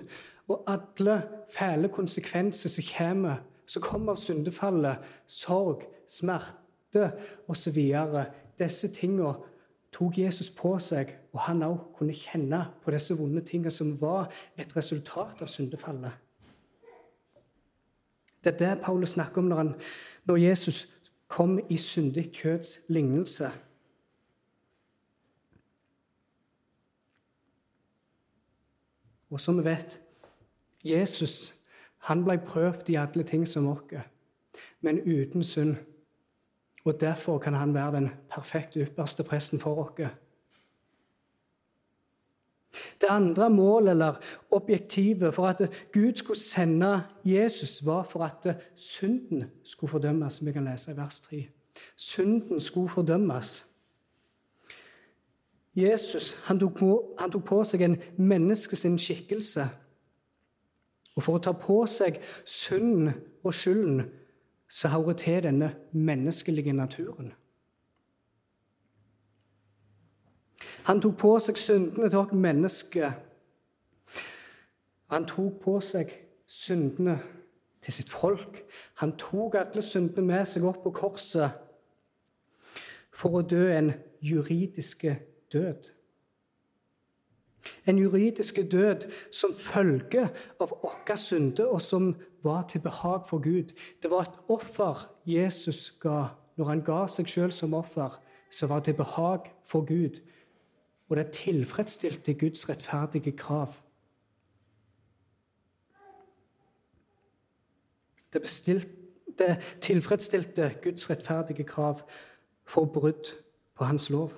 Og 0.50 0.64
alle 0.66 1.20
fæle 1.52 1.88
konsekvenser 1.88 2.72
som 2.72 2.88
kommer, 2.88 3.44
som 3.66 3.82
kommer 3.82 4.16
av 4.16 4.20
syndefallet, 4.20 5.04
sorg, 5.26 5.86
smerte 6.10 7.08
osv. 7.48 7.78
Disse 8.58 8.90
tingene 8.92 9.36
tok 9.92 10.18
Jesus 10.18 10.50
på 10.56 10.74
seg, 10.82 11.12
og 11.32 11.44
han 11.46 11.62
òg 11.66 11.78
kunne 11.98 12.16
kjenne 12.16 12.64
på 12.82 12.92
disse 12.94 13.16
vonde 13.16 13.44
tingene 13.46 13.72
som 13.72 13.94
var 14.00 14.32
et 14.58 14.76
resultat 14.76 15.44
av 15.44 15.50
syndefallet. 15.52 16.12
Det 18.42 18.54
er 18.54 18.58
det 18.58 18.82
Paulus 18.82 19.14
snakker 19.14 19.38
om 19.38 19.52
når, 19.52 19.56
han, 19.56 19.74
når 20.26 20.40
Jesus 20.42 20.80
kom 21.30 21.60
i 21.70 21.76
syndig 21.78 22.32
kjøds 22.34 22.80
lignelse. 22.92 23.52
Og 29.32 29.40
som 29.40 29.58
vi 29.58 29.64
vet, 29.64 29.96
Jesus 30.84 31.62
han 32.08 32.24
ble 32.26 32.36
prøvd 32.42 32.90
i 32.90 32.98
alle 32.98 33.24
ting 33.24 33.44
som 33.46 33.68
oss, 33.70 34.02
men 34.82 35.00
uten 35.06 35.44
synd. 35.46 35.76
Og 36.84 36.98
Derfor 37.00 37.38
kan 37.38 37.54
han 37.54 37.74
være 37.74 37.96
den 37.96 38.08
perfekte 38.30 38.82
ypperste 38.82 39.22
presten 39.22 39.60
for 39.60 39.84
oss. 39.84 40.10
Det 43.00 43.08
andre 43.10 43.50
målet, 43.50 43.90
eller 43.90 44.14
objektivet, 44.50 45.34
for 45.34 45.46
at 45.46 45.86
Gud 45.92 46.16
skulle 46.16 46.40
sende 46.40 47.02
Jesus, 47.24 47.86
var 47.86 48.02
for 48.02 48.24
at 48.24 48.62
synden 48.74 49.50
skulle 49.64 49.90
fordømmes, 49.90 50.32
som 50.32 50.46
vi 50.46 50.52
kan 50.52 50.64
lese 50.64 50.92
i 50.92 50.96
vers 50.96 51.20
3. 51.20 51.46
Synden 51.96 52.60
skulle 52.60 52.88
fordømmes. 52.88 53.71
Jesus 55.74 56.32
han 56.44 56.60
tok, 56.60 56.78
på, 56.78 57.16
han 57.18 57.30
tok 57.32 57.44
på 57.48 57.62
seg 57.64 57.84
en 57.86 57.96
menneskes 58.20 58.84
skikkelse. 59.00 59.66
Og 61.16 61.22
for 61.22 61.36
å 61.36 61.44
ta 61.44 61.52
på 61.56 61.82
seg 61.88 62.18
synden 62.48 63.12
og 63.44 63.54
skylden 63.56 64.04
så 64.72 64.88
hører 64.88 65.16
til 65.20 65.42
denne 65.44 65.74
menneskelige 65.92 66.72
naturen. 66.72 67.32
Han 70.88 71.00
tok 71.00 71.18
på 71.18 71.32
seg 71.38 71.58
syndene 71.60 72.08
til 72.08 72.18
oss 72.18 72.32
mennesker. 72.32 73.12
Han 75.12 75.26
tok 75.28 75.60
på 75.62 75.76
seg 75.84 76.12
syndene 76.48 77.18
til 77.82 77.92
sitt 77.92 78.10
folk. 78.10 78.62
Han 79.02 79.16
tok 79.20 79.54
alle 79.60 79.82
syndene 79.84 80.26
med 80.26 80.48
seg 80.48 80.64
opp 80.68 80.82
på 80.86 80.94
korset 80.96 81.60
for 83.12 83.38
å 83.38 83.44
dø 83.44 83.66
en 83.70 83.92
juridiske 84.24 85.14
død. 85.52 85.90
En 87.86 87.98
juridisk 87.98 88.58
død 88.72 89.06
som 89.32 89.54
følge 89.54 90.26
av 90.60 90.72
våre 90.72 91.16
synder, 91.16 91.70
og 91.70 91.80
som 91.80 92.14
var 92.42 92.66
til 92.68 92.82
behag 92.82 93.26
for 93.28 93.38
Gud. 93.38 93.70
Det 94.02 94.10
var 94.10 94.26
et 94.26 94.40
offer 94.50 95.06
Jesus 95.26 95.90
ga 96.02 96.32
når 96.58 96.68
han 96.68 96.82
ga 96.84 97.04
seg 97.08 97.30
sjøl 97.30 97.52
som 97.54 97.74
offer, 97.74 98.18
som 98.50 98.68
var 98.68 98.82
til 98.84 98.98
behag 98.98 99.46
for 99.64 99.86
Gud 99.86 100.20
og 101.12 101.16
det 101.16 101.30
tilfredsstilte 101.30 102.34
Guds 102.34 102.68
rettferdige 102.68 103.36
krav. 103.36 103.74
Det, 108.32 108.40
bestilte, 108.40 108.88
det 109.38 109.56
tilfredsstilte 109.80 110.74
Guds 110.82 111.10
rettferdige 111.10 111.64
krav 111.64 112.00
for 112.64 112.84
brudd 112.84 113.34
på 113.74 113.84
hans 113.84 114.10
lov. 114.10 114.32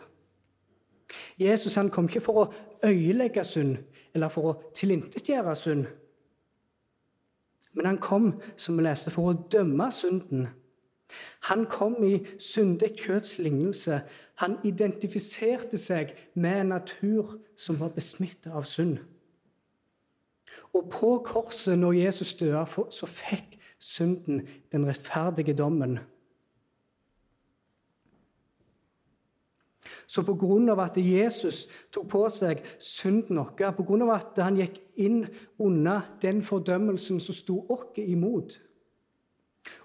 Jesus 1.39 1.75
han 1.75 1.91
kom 1.91 2.09
ikke 2.09 2.25
for 2.25 2.41
å 2.43 2.49
øyelegge 2.87 3.45
synd 3.45 3.77
eller 4.15 4.33
for 4.33 4.51
å 4.51 4.57
tilintetgjøre 4.77 5.55
synd. 5.59 5.87
Men 7.75 7.87
han 7.91 7.99
kom, 7.99 8.35
som 8.57 8.77
vi 8.79 8.85
leste, 8.87 9.11
for 9.11 9.33
å 9.33 9.39
dømme 9.51 9.91
synden. 9.91 10.47
Han 11.51 11.67
kom 11.71 11.97
i 12.07 12.21
syndig 12.39 12.95
kjøds 13.03 13.39
lignelse 13.43 13.99
han 14.43 14.57
identifiserte 14.67 15.79
seg 15.79 16.15
med 16.35 16.61
en 16.61 16.73
natur 16.75 17.37
som 17.57 17.79
var 17.79 17.93
besmittet 17.95 18.51
av 18.51 18.67
synd. 18.67 18.99
Og 20.75 20.89
på 20.91 21.11
korset, 21.27 21.79
når 21.79 22.01
Jesus 22.01 22.35
døde, 22.39 22.65
så 22.91 23.07
fikk 23.07 23.55
synden 23.79 24.43
den 24.73 24.87
rettferdige 24.89 25.55
dommen. 25.55 26.01
Så 30.07 30.23
av 30.23 30.81
at 30.81 30.97
Jesus 30.97 31.69
tok 31.93 32.09
på 32.09 32.29
seg 32.29 32.61
synden 32.79 33.39
vår, 33.39 34.03
av 34.03 34.11
at 34.15 34.39
han 34.45 34.57
gikk 34.57 34.81
inn 34.97 35.25
under 35.59 36.01
den 36.23 36.43
fordømmelsen 36.43 37.21
som 37.21 37.35
sto 37.35 37.65
oss 37.69 37.99
imot, 37.99 38.59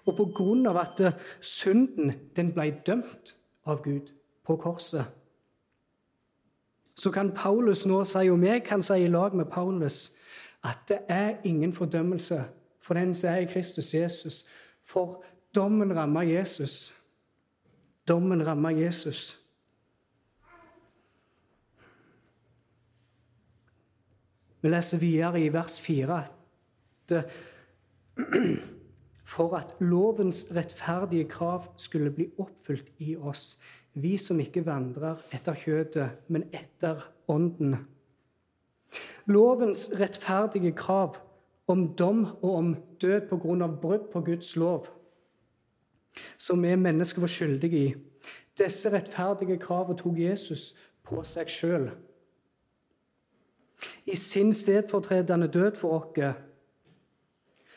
og 0.06 0.66
av 0.68 0.76
at 0.76 1.00
synden 1.40 2.12
den 2.36 2.52
ble 2.52 2.70
dømt 2.86 3.34
av 3.64 3.82
Gud 3.82 4.12
på 4.44 4.56
korset. 4.56 5.04
Så 7.00 7.10
kan 7.10 7.32
Paulus 7.32 7.86
nå 7.86 8.02
si, 8.04 8.28
og 8.28 8.42
vi 8.42 8.58
kan 8.60 8.82
si 8.82 9.04
i 9.04 9.08
lag 9.08 9.34
med 9.34 9.48
Paulus, 9.48 10.18
at 10.64 10.82
det 10.88 10.98
er 11.08 11.38
ingen 11.44 11.72
fordømmelse 11.72 12.42
for 12.80 12.94
den 12.94 13.14
som 13.14 13.30
er 13.30 13.36
i 13.36 13.48
Kristus 13.48 13.94
Jesus. 13.94 14.44
For 14.84 15.22
dommen 15.54 15.96
rammer 15.96 16.22
Jesus. 16.22 16.92
Dommen 18.08 18.46
rammer 18.46 18.70
Jesus. 18.70 19.38
Vi 24.60 24.68
leser 24.68 25.00
videre 25.00 25.40
i 25.40 25.52
vers 25.52 25.80
4 25.80 26.18
at 26.20 27.14
for 29.30 29.56
at 29.56 29.74
lovens 29.80 30.46
rettferdige 30.56 31.28
krav 31.30 31.70
skulle 31.76 32.10
bli 32.10 32.26
oppfylt 32.38 32.90
i 32.98 33.14
oss, 33.16 33.62
vi 33.94 34.16
som 34.18 34.40
ikke 34.42 34.64
vandrer 34.66 35.18
etter 35.34 35.56
kjødet, 35.58 36.08
men 36.28 36.48
etter 36.52 37.02
ånden. 37.30 37.76
Lovens 39.30 39.90
rettferdige 40.00 40.72
krav 40.76 41.18
om 41.70 41.92
dom 41.94 42.24
og 42.42 42.54
om 42.54 42.74
død 43.02 43.32
av 43.32 43.76
brudd 43.80 44.10
på 44.12 44.20
Guds 44.26 44.56
lov, 44.56 44.90
som 46.36 46.62
vi 46.62 46.74
mennesker 46.76 47.22
var 47.22 47.30
skyldige 47.30 47.78
i, 47.78 47.94
disse 48.58 48.90
rettferdige 48.92 49.58
kravene 49.62 49.98
tok 49.98 50.18
Jesus 50.18 50.74
på 51.06 51.22
seg 51.24 51.48
sjøl. 51.48 51.90
I 54.10 54.16
sin 54.16 54.52
stedfortredende 54.52 55.46
død 55.46 55.76
for 55.76 55.98
oss, 55.98 56.34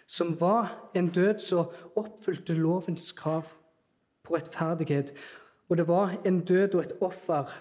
som 0.08 0.40
var 0.40 0.90
en 0.96 1.08
død 1.10 1.40
som 1.40 1.70
oppfylte 1.96 2.54
lovens 2.54 3.12
krav 3.12 3.46
på 4.24 4.36
rettferdighet, 4.36 5.14
og 5.70 5.78
det 5.78 5.88
var 5.88 6.18
en 6.26 6.42
død 6.46 6.76
og 6.76 6.82
et 6.82 6.94
offer 7.02 7.54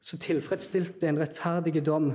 som 0.00 0.18
tilfredsstilte 0.18 1.08
en 1.08 1.20
rettferdig 1.20 1.86
dom. 1.86 2.12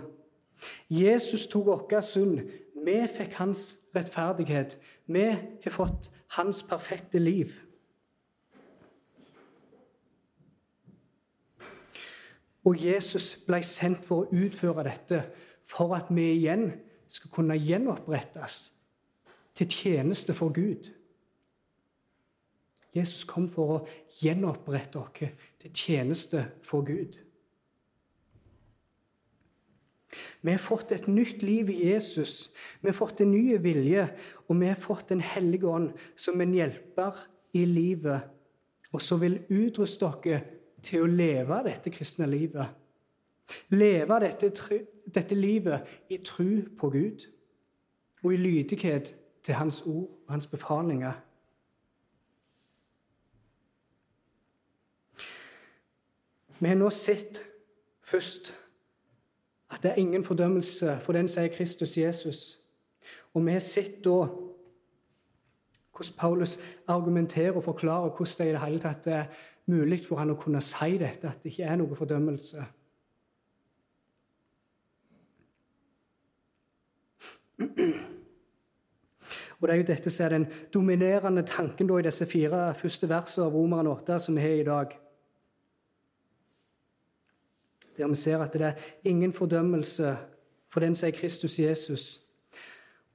Jesus 0.90 1.48
tok 1.48 1.92
vår 1.92 2.02
synd. 2.02 2.42
Vi 2.86 2.98
fikk 3.12 3.34
hans 3.40 3.64
rettferdighet. 3.96 4.78
Vi 5.08 5.26
har 5.64 5.74
fått 5.74 6.12
hans 6.38 6.62
perfekte 6.64 7.20
liv. 7.20 7.52
Og 12.70 12.78
Jesus 12.78 13.32
ble 13.48 13.64
sendt 13.66 14.04
for 14.06 14.28
å 14.28 14.44
utføre 14.46 14.86
dette, 14.86 15.24
for 15.66 15.96
at 15.98 16.12
vi 16.14 16.28
igjen 16.36 16.68
skal 17.10 17.32
kunne 17.34 17.58
gjenopprettes 17.58 18.58
til 19.58 19.70
tjeneste 19.74 20.36
for 20.38 20.54
Gud. 20.54 20.92
Jesus 22.94 23.26
kom 23.30 23.48
for 23.50 23.74
å 23.74 23.80
gjenopprette 24.22 25.02
oss 25.02 25.34
til 25.62 25.74
tjeneste 25.74 26.44
for 26.66 26.86
Gud. 26.86 27.18
Vi 30.42 30.54
har 30.54 30.62
fått 30.62 30.94
et 30.96 31.10
nytt 31.10 31.44
liv 31.46 31.70
i 31.70 31.92
Jesus. 31.92 32.54
Vi 32.82 32.90
har 32.90 32.98
fått 32.98 33.22
en 33.22 33.30
ny 33.34 33.58
vilje, 33.62 34.08
og 34.48 34.58
vi 34.62 34.70
har 34.70 34.80
fått 34.80 35.10
Den 35.10 35.22
hellige 35.22 35.68
ånd 35.68 35.92
som 36.16 36.42
en 36.42 36.54
hjelper 36.54 37.18
i 37.54 37.66
livet, 37.66 38.30
og 38.94 39.02
som 39.02 39.22
vil 39.22 39.42
utruste 39.50 40.10
dere 40.24 40.59
til 40.84 41.04
å 41.04 41.12
leve 41.12 41.64
dette 41.66 41.92
kristne 41.94 42.28
livet. 42.30 42.68
Leve 43.70 44.20
dette, 44.22 44.52
dette 45.06 45.36
livet 45.36 45.88
i 46.10 46.20
tro 46.26 46.50
på 46.78 46.90
Gud 46.94 47.26
og 48.24 48.34
i 48.34 48.38
lydighet 48.38 49.14
til 49.44 49.54
Hans 49.54 49.82
ord 49.82 50.10
og 50.28 50.32
Hans 50.34 50.48
befalinger. 50.48 51.14
Vi 56.60 56.68
har 56.68 56.76
nå 56.76 56.90
sett 56.92 57.40
først 58.04 58.54
at 59.72 59.84
det 59.84 59.92
er 59.92 60.02
ingen 60.02 60.24
fordømmelse 60.24 60.98
for 61.02 61.14
den 61.14 61.28
som 61.28 61.44
er 61.44 61.54
Kristus 61.56 61.98
Jesus. 61.98 62.60
Og 63.34 63.46
vi 63.46 63.52
har 63.52 63.64
sett 63.64 64.04
da 64.06 64.26
hvordan 66.00 66.18
Paulus 66.18 66.60
argumenterer 66.88 67.52
og 67.52 67.64
forklarer 67.64 68.10
hvordan 68.10 68.36
det 68.38 68.48
i 68.48 68.52
det 68.52 68.62
hele 68.66 68.80
tatt 68.80 69.08
er 69.08 69.24
mulig 69.70 70.02
for 70.08 70.22
han 70.22 70.34
å 70.34 70.38
kunne 70.40 70.62
si 70.64 70.98
dette, 71.00 71.30
at 71.30 71.44
det 71.44 71.54
ikke 71.54 71.70
er 71.70 71.80
noe 71.80 71.98
fordømmelse. 71.98 72.66
Og 79.60 79.68
Det 79.68 79.74
er 79.74 79.82
jo 79.82 79.90
dette 79.90 80.10
som 80.10 80.26
er 80.26 80.34
den 80.38 80.48
dominerende 80.74 81.44
tanken 81.44 81.90
i 81.92 82.02
disse 82.08 82.26
fire 82.30 82.74
første 82.80 83.10
versene 83.12 83.50
av 83.50 83.54
Romeren 83.54 83.92
8 83.92 84.20
som 84.24 84.38
vi 84.38 84.46
har 84.46 84.62
i 84.62 84.68
dag 84.68 84.96
der 88.00 88.08
vi 88.08 88.16
ser 88.16 88.40
at 88.40 88.54
det 88.54 88.62
er 88.62 88.74
ingen 89.04 89.34
fordømmelse 89.34 90.18
for 90.70 90.80
den 90.80 90.96
som 90.96 91.08
er 91.08 91.12
Kristus 91.12 91.60
Jesus. 91.60 92.20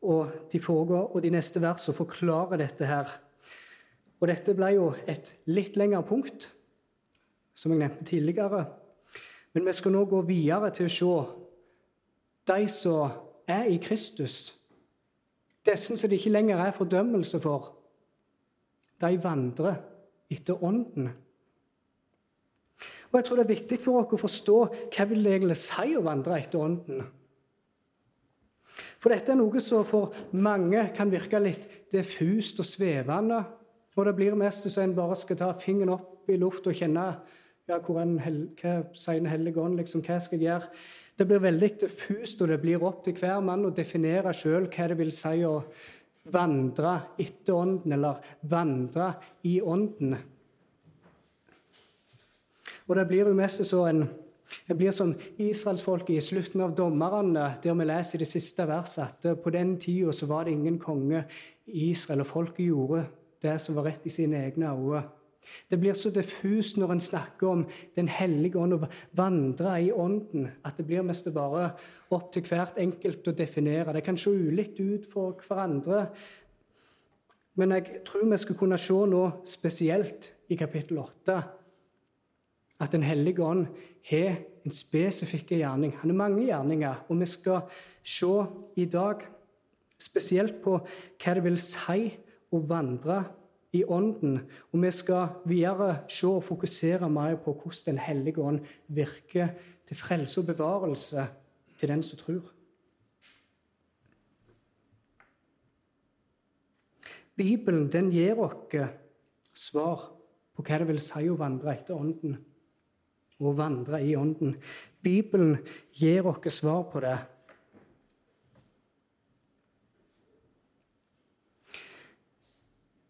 Og 0.03 0.29
de, 0.53 0.61
foregår, 0.61 1.17
og 1.17 1.23
de 1.23 1.31
neste 1.31 1.61
versene 1.63 1.97
forklarer 1.97 2.61
dette 2.61 2.87
her. 2.87 3.09
Og 4.25 4.31
dette 4.31 4.55
ble 4.57 4.71
jo 4.73 4.87
et 5.05 5.27
litt 5.53 5.75
lengre 5.77 6.01
punkt, 6.09 6.47
som 7.53 7.75
jeg 7.75 7.83
nevnte 7.83 8.07
tidligere. 8.09 8.63
Men 9.53 9.67
vi 9.69 9.73
skal 9.77 9.93
nå 9.93 10.07
gå 10.09 10.23
videre 10.25 10.71
til 10.73 10.87
å 10.89 10.93
se 10.95 11.17
de 12.49 12.69
som 12.73 13.11
er 13.45 13.69
i 13.69 13.77
Kristus. 13.85 14.55
Disse 15.69 15.93
som 15.93 16.09
det 16.09 16.17
ikke 16.17 16.33
lenger 16.33 16.63
er 16.65 16.73
fordømmelse 16.73 17.41
for, 17.43 17.67
de 19.05 19.11
vandrer 19.21 19.77
etter 20.33 20.65
Ånden. 20.65 21.11
Og 23.11 23.19
jeg 23.19 23.27
tror 23.29 23.43
det 23.43 23.45
er 23.45 23.51
viktig 23.51 23.79
for 23.85 24.01
oss 24.01 24.15
å 24.17 24.21
forstå 24.23 24.57
hva 24.89 25.07
vil 25.11 25.21
det 25.21 25.35
egentlig 25.35 25.59
si 25.61 25.93
å 25.99 26.05
vandre 26.07 26.39
etter 26.41 26.65
Ånden. 26.65 27.05
For 29.05 29.13
dette 29.13 29.35
er 29.35 29.39
noe 29.39 29.61
som 29.61 29.85
for 29.85 30.17
mange 30.41 30.87
kan 30.97 31.13
virke 31.13 31.43
litt 31.45 31.69
diffust 31.93 32.65
og 32.65 32.69
svevende. 32.71 33.43
Og 33.95 34.07
det 34.09 34.17
blir 34.19 34.35
mest 34.39 34.67
så 34.71 34.83
en 34.83 34.97
bare 34.97 35.17
skal 35.19 35.39
ta 35.39 35.53
fingeren 35.59 35.95
opp 35.95 36.31
i 36.31 36.39
lufta 36.41 36.73
og 36.73 36.79
kjenne 36.79 37.07
ja, 37.69 37.79
hvor 37.79 38.01
en 38.03 38.19
hva 38.21 38.75
sier 38.93 39.21
Den 39.23 39.31
hellige 39.31 39.61
ånd, 39.61 39.79
liksom, 39.81 40.03
hva 40.05 40.19
skal 40.21 40.41
jeg 40.41 40.51
gjøre? 40.51 40.71
Det 41.15 41.27
blir 41.31 41.45
veldig 41.45 41.71
diffust, 41.85 42.43
og 42.43 42.51
det 42.51 42.61
blir 42.61 42.83
opp 42.83 43.05
til 43.05 43.15
hver 43.17 43.41
mann 43.45 43.65
å 43.65 43.73
definere 43.73 44.35
sjøl 44.35 44.67
hva 44.67 44.89
det 44.91 44.99
vil 44.99 45.13
si 45.15 45.45
å 45.47 45.61
vandre 46.35 46.95
etter 47.21 47.55
Ånden, 47.55 47.95
eller 47.95 48.21
vandre 48.51 49.13
i 49.47 49.61
Ånden. 49.63 50.17
Og 52.85 52.99
det 52.99 53.07
blir 53.09 53.31
jo 53.31 53.39
mest 53.39 53.65
så 53.65 53.87
en 53.89 54.05
det 54.69 54.77
blir 54.77 54.93
som 54.93 55.15
israelsfolket 55.41 56.19
i 56.19 56.23
slutten 56.23 56.61
av 56.61 56.75
dommerne, 56.77 57.47
der 57.63 57.75
vi 57.75 57.87
leser 57.89 58.19
i 58.19 58.23
det 58.23 58.29
siste 58.29 58.67
verset 58.69 59.25
at 59.25 59.41
på 59.41 59.53
den 59.53 59.79
tida 59.81 60.13
var 60.29 60.45
det 60.45 60.53
ingen 60.53 60.79
konge 60.79 61.25
i 61.67 61.91
Israel, 61.91 62.21
og 62.21 62.29
folket 62.29 62.67
gjorde 62.67 63.07
det 63.45 63.59
som 63.63 63.77
var 63.79 63.91
rett 63.91 64.07
i 64.09 64.13
sine 64.13 64.41
egne 64.47 64.73
øyne. 64.73 65.05
Det 65.71 65.77
blir 65.81 65.93
så 65.93 66.11
diffust 66.11 66.79
når 66.81 66.95
en 66.95 67.01
snakker 67.01 67.49
om 67.49 67.67
Den 67.97 68.09
hellige 68.09 68.59
ånd 68.59 68.73
og 68.73 68.87
vandre 69.13 69.75
i 69.83 69.91
ånden, 69.93 70.49
at 70.65 70.77
det 70.77 70.87
blir 70.87 71.05
mest 71.05 71.29
bare 71.35 71.71
opp 72.11 72.31
til 72.33 72.47
hvert 72.49 72.79
enkelt 72.81 73.29
å 73.29 73.37
definere. 73.37 73.93
Det 73.93 74.05
kan 74.05 74.17
se 74.17 74.31
ulikt 74.31 74.81
ut 74.81 75.07
for 75.13 75.37
hverandre. 75.47 76.07
Men 77.55 77.77
jeg 77.77 78.01
tror 78.07 78.31
vi 78.31 78.41
skal 78.41 78.59
kunne 78.59 78.79
se 78.79 78.97
nå 79.11 79.23
spesielt 79.47 80.33
i 80.49 80.57
kapittel 80.57 80.99
8 80.99 81.43
at 82.81 82.93
Den 82.93 83.03
hellige 83.07 83.45
ånd 83.45 83.67
har 84.11 84.41
en 84.65 84.75
spesifikk 84.75 85.55
gjerning. 85.55 85.95
Han 86.01 86.11
har 86.11 86.17
mange 86.17 86.47
gjerninger, 86.49 87.05
og 87.09 87.21
vi 87.21 87.27
skal 87.27 87.61
se 88.03 88.33
i 88.77 88.85
dag 88.85 89.23
spesielt 90.01 90.59
på 90.65 90.81
hva 90.81 91.35
det 91.35 91.45
vil 91.45 91.59
si 91.61 92.11
å 92.53 92.61
vandre 92.69 93.23
i 93.75 93.83
Ånden. 93.85 94.39
Og 94.73 94.83
vi 94.83 94.91
skal 94.95 95.41
videre 95.49 96.05
se 96.09 96.29
og 96.29 96.45
fokusere 96.47 97.09
mer 97.11 97.37
på 97.43 97.55
hvordan 97.55 97.95
Den 97.95 97.99
hellige 97.99 98.43
ånd 98.43 98.61
virker 98.89 99.55
til 99.87 99.97
frelse 99.97 100.41
og 100.41 100.47
bevarelse 100.53 101.27
til 101.79 101.89
den 101.89 102.03
som 102.03 102.19
tror. 102.19 102.51
Bibelen 107.37 107.89
den 107.91 108.13
gir 108.15 108.39
oss 108.39 108.77
svar 109.55 110.11
på 110.55 110.63
hva 110.63 110.79
det 110.79 110.89
vil 110.89 111.01
si 111.03 111.27
å 111.29 111.39
vandre 111.39 111.75
etter 111.75 111.99
Ånden 111.99 112.37
Å 113.43 113.51
vandre 113.59 113.99
i 113.99 114.15
Ånden. 114.15 114.55
Bibelen 115.03 115.59
gir 115.93 116.27
oss 116.31 116.61
svar 116.61 116.85
på 116.93 117.03
det. 117.03 117.19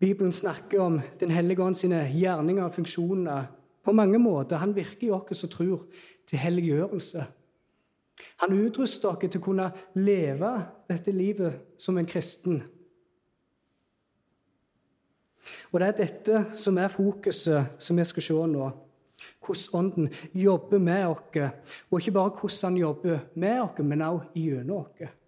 Bibelen 0.05 0.33
snakker 0.33 0.81
om 0.81 1.01
Den 1.21 1.31
hellige 1.31 1.63
ånd 1.63 1.75
sine 1.75 2.03
gjerninger 2.13 2.67
og 2.67 2.75
funksjoner 2.75 3.47
på 3.85 3.93
mange 3.93 4.19
måter. 4.19 4.61
Han 4.61 4.77
virker 4.77 5.07
i 5.07 5.11
oss 5.11 5.39
som 5.41 5.49
tror, 5.49 5.87
til 6.29 6.39
helliggjørelse. 6.39 7.25
Han 8.43 8.53
utruster 8.53 9.09
oss 9.09 9.23
til 9.23 9.41
å 9.41 9.45
kunne 9.47 9.71
leve 9.97 10.51
dette 10.91 11.13
livet 11.13 11.81
som 11.81 11.97
en 11.99 12.07
kristen. 12.07 12.61
Og 15.73 15.81
Det 15.81 15.89
er 15.89 15.99
dette 16.03 16.45
som 16.53 16.79
er 16.79 16.93
fokuset 16.93 17.81
som 17.81 17.97
vi 17.97 18.05
skal 18.05 18.29
se 18.29 18.47
nå 18.53 18.71
hvordan 19.45 19.79
Ånden 19.79 20.09
jobber 20.35 20.79
med 20.79 21.07
oss. 21.07 21.61
Og 21.91 22.01
ikke 22.01 22.13
bare 22.13 22.37
hvordan 22.37 22.73
han 22.75 22.77
jobber 22.77 23.19
med 23.35 23.61
oss, 23.61 23.79
men 23.79 24.03
også 24.03 24.33
gjennom 24.35 24.85
oss. 24.85 25.21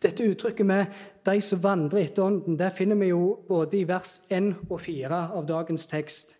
Dette 0.00 0.24
uttrykket 0.24 0.66
med 0.66 0.86
'de 1.24 1.40
som 1.40 1.62
vandrer 1.62 2.00
etter 2.00 2.22
Ånden' 2.22 2.56
det 2.56 2.72
finner 2.76 2.96
vi 2.96 3.06
jo 3.06 3.44
både 3.48 3.78
i 3.78 3.88
vers 3.88 4.20
1 4.30 4.54
og 4.70 4.80
4 4.80 5.30
av 5.32 5.46
dagens 5.46 5.86
tekst. 5.86 6.36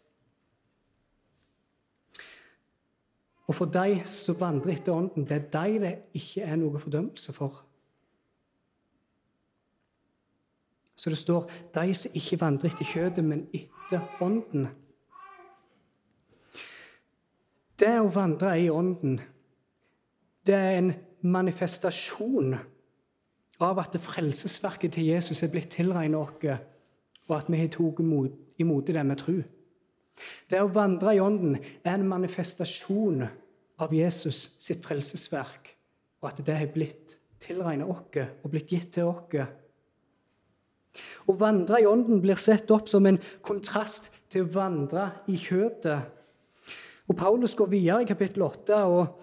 Og 3.46 3.54
for 3.54 3.66
de 3.66 4.00
som 4.04 4.40
vandrer 4.40 4.72
etter 4.72 4.92
Ånden, 4.92 5.24
det 5.28 5.36
er 5.36 5.50
de 5.50 5.78
det 5.78 5.98
ikke 6.14 6.42
er 6.42 6.56
noe 6.56 6.80
fordømmelse 6.80 7.32
for. 7.32 7.64
Så 10.96 11.10
det 11.10 11.18
står 11.18 11.50
'de 11.74 11.94
som 11.94 12.10
ikke 12.14 12.40
vandrer 12.40 12.70
etter 12.70 12.84
kjødet, 12.84 13.24
men 13.24 13.48
etter 13.52 14.00
ånden'. 14.20 14.68
Det 17.78 18.00
å 18.00 18.14
vandre 18.14 18.60
i 18.60 18.68
ånden, 18.68 19.20
det 20.46 20.54
er 20.54 20.78
en 20.78 20.94
manifestasjon 21.22 22.54
av 23.60 23.80
at 23.82 23.94
det 23.94 24.02
frelsesverket 24.02 24.96
til 24.96 25.10
Jesus 25.12 25.42
er 25.44 25.52
blitt 25.52 25.72
tilregnet 25.74 26.18
oss, 26.20 26.60
og 27.28 27.36
at 27.36 27.50
vi 27.50 27.60
har 27.60 27.70
tatt 27.72 28.00
imot 28.60 28.86
det 28.90 29.06
med 29.06 29.20
tro. 29.20 29.36
Det 30.50 30.60
å 30.60 30.72
vandre 30.72 31.14
i 31.16 31.22
ånden 31.22 31.56
er 31.56 31.94
en 31.94 32.08
manifestasjon 32.08 33.24
av 33.80 33.94
Jesus 33.94 34.42
sitt 34.60 34.84
frelsesverk, 34.84 35.72
og 36.20 36.32
at 36.32 36.42
det 36.44 36.56
har 36.58 36.72
blitt 36.72 37.16
tilregnet 37.40 37.88
oss 37.88 38.20
og 38.42 38.52
blitt 38.52 38.72
gitt 38.72 38.92
til 38.96 39.12
oss. 39.12 39.56
Å 41.30 41.36
vandre 41.38 41.80
i 41.80 41.86
ånden 41.86 42.20
blir 42.22 42.38
sett 42.40 42.70
opp 42.74 42.88
som 42.90 43.06
en 43.06 43.20
kontrast 43.46 44.10
til 44.32 44.44
å 44.44 44.52
vandre 44.56 45.06
i 45.30 45.38
kjøttet. 45.38 46.16
Og 47.10 47.18
Paulus 47.18 47.54
går 47.58 47.70
videre 47.70 48.04
i 48.04 48.08
kapittel 48.08 48.44
8 48.46 48.80
og 48.90 49.22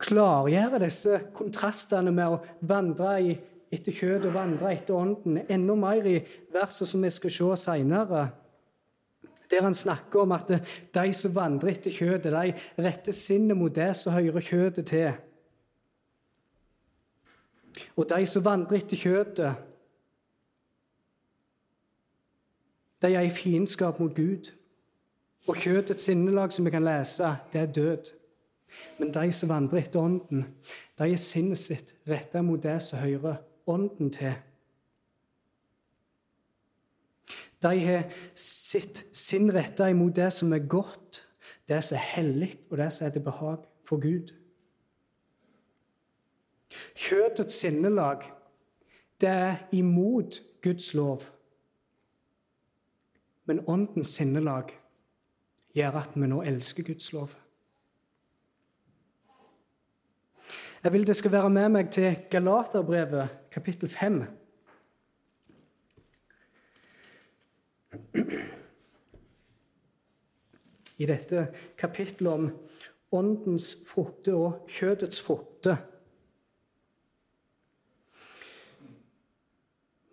klargjør 0.00 0.78
disse 0.82 1.18
kontrastene 1.36 2.12
med 2.14 2.36
å 2.36 2.40
vandre 2.66 3.14
i, 3.22 3.34
etter 3.70 3.94
kjøtet 3.94 4.28
og 4.30 4.34
vandre 4.34 4.72
etter 4.74 4.98
ånden 4.98 5.44
enda 5.46 5.76
mer 5.78 6.06
i 6.10 6.18
verset 6.52 6.90
som 6.90 7.04
vi 7.06 7.10
skal 7.14 7.34
se 7.34 7.48
senere. 7.64 8.26
Der 9.50 9.62
han 9.62 9.74
snakker 9.74 10.24
om 10.24 10.32
at 10.34 10.50
de 10.94 11.12
som 11.14 11.34
vandrer 11.34 11.72
etter 11.72 11.94
kjødet, 11.94 12.30
de 12.34 12.82
retter 12.82 13.14
sinnet 13.14 13.58
mot 13.58 13.74
det 13.74 13.92
som 13.98 14.14
hører 14.14 14.42
kjødet 14.42 14.86
til. 14.90 15.10
Og 17.96 18.06
de 18.10 18.26
som 18.26 18.44
vandrer 18.44 18.78
etter 18.78 18.98
kjødet, 18.98 19.50
de 23.00 23.14
er 23.14 23.24
i 23.24 23.32
fiendskap 23.32 24.00
mot 24.00 24.14
Gud. 24.14 24.50
Og 25.48 25.56
kjøtets 25.56 26.04
sinnelag, 26.04 26.52
som 26.52 26.66
vi 26.66 26.70
kan 26.74 26.84
lese, 26.84 27.30
det 27.52 27.60
er 27.60 27.70
død. 27.72 28.10
Men 28.98 29.14
de 29.14 29.30
som 29.32 29.48
vandrer 29.48 29.80
etter 29.80 30.02
Ånden, 30.02 30.44
de 30.98 31.06
er 31.06 31.18
sinnet 31.18 31.58
sitt 31.58 31.94
retta 32.06 32.42
mot 32.44 32.60
det 32.62 32.76
som 32.84 33.00
hører 33.02 33.40
Ånden 33.70 34.10
til. 34.14 34.34
De 37.60 37.72
har 37.84 38.06
sitt 38.34 39.02
sinn 39.16 39.50
retta 39.52 39.90
imot 39.92 40.16
det 40.16 40.30
som 40.32 40.52
er 40.56 40.64
godt, 40.64 41.20
det 41.68 41.82
som 41.84 41.98
er 41.98 42.06
hellig, 42.14 42.52
og 42.70 42.78
det 42.80 42.88
som 42.92 43.06
er 43.06 43.14
til 43.14 43.24
behag 43.26 43.66
for 43.86 44.00
Gud. 44.00 44.32
Kjøttets 46.96 47.58
sinnelag, 47.60 48.24
det 49.20 49.28
er 49.28 49.60
imot 49.76 50.40
Guds 50.64 50.94
lov. 50.94 51.26
Men 53.44 53.64
åndens 53.66 54.14
sinnelag 54.16 54.72
gjør 55.76 56.00
at 56.00 56.16
vi 56.16 56.28
nå 56.30 56.40
elsker 56.46 56.86
Guds 56.86 57.12
lov. 57.12 57.34
Jeg 60.84 60.92
vil 60.92 61.06
det 61.06 61.16
skal 61.16 61.32
være 61.32 61.50
med 61.50 61.66
meg 61.68 61.88
til 61.92 62.14
Galaterbrevet, 62.32 63.28
kapittel 63.52 63.88
5. 63.88 64.22
I 70.96 71.10
dette 71.10 71.44
kapittelet 71.76 72.32
om 72.32 72.48
åndens 73.12 73.68
frukter 73.90 74.40
og 74.40 74.72
kjødets 74.72 75.20
frukter. 75.20 75.76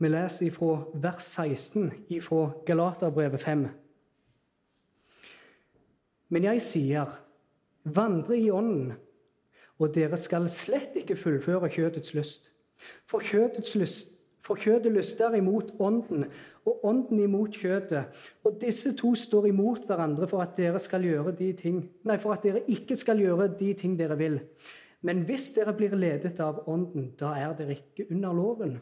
Vi 0.04 0.12
leser 0.12 0.52
fra 0.52 0.84
vers 0.94 1.32
16 1.40 1.92
fra 2.28 2.44
Galaterbrevet 2.66 3.40
5. 3.40 3.68
Men 6.28 6.52
jeg 6.52 6.62
sier, 6.62 7.20
vandre 7.84 8.36
i 8.36 8.52
Ånden, 8.52 8.98
og 9.78 9.94
dere 9.96 10.18
skal 10.18 10.48
slett 10.52 10.96
ikke 10.98 11.18
fullføre 11.20 11.70
kjøtets 11.70 12.14
lyst. 12.18 12.52
For 13.10 13.24
kjøtets 13.24 13.76
lyst 13.78 14.18
for 14.48 14.56
kjøtet 14.56 14.94
lyster 14.96 15.36
imot 15.36 15.74
ånden, 15.84 16.24
og 16.68 16.84
ånden 16.88 17.20
imot 17.20 17.56
kjøtet. 17.60 18.16
Og 18.48 18.56
disse 18.62 18.94
to 18.96 19.12
står 19.18 19.50
imot 19.50 19.88
hverandre 19.90 20.28
for 20.30 20.44
at 20.44 20.56
dere 20.56 20.80
skal 20.80 21.04
gjøre 21.04 21.34
de 21.36 21.52
ting, 21.58 21.82
nei, 22.08 22.16
for 22.22 22.36
at 22.36 22.46
dere 22.48 22.64
ikke 22.72 22.96
skal 22.96 23.20
gjøre 23.20 23.50
de 23.60 23.74
ting 23.78 23.98
dere 24.00 24.18
vil. 24.20 24.40
Men 25.04 25.26
hvis 25.28 25.50
dere 25.58 25.76
blir 25.76 25.96
ledet 26.00 26.40
av 26.44 26.64
ånden, 26.72 27.12
da 27.20 27.34
er 27.38 27.58
dere 27.60 27.76
ikke 27.76 28.08
under 28.14 28.38
loven. 28.38 28.78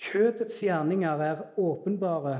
Kjøtets 0.00 0.56
gjerninger 0.64 1.24
er 1.26 1.44
åpenbare. 1.60 2.38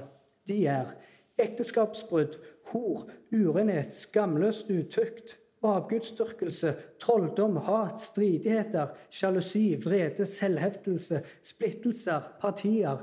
De 0.49 0.63
er 0.73 0.95
ekteskapsbrudd, 1.41 2.39
hor, 2.73 3.05
urenhet, 3.33 3.93
skamløs 3.97 4.65
utukt, 4.73 5.37
avgudsdyrkelse, 5.67 6.75
trolldom, 7.01 7.59
hat, 7.67 8.01
stridigheter, 8.01 8.95
sjalusi, 9.13 9.77
vrede, 9.85 10.25
selvhevdelse, 10.27 11.21
splittelser, 11.45 12.33
partier, 12.41 13.03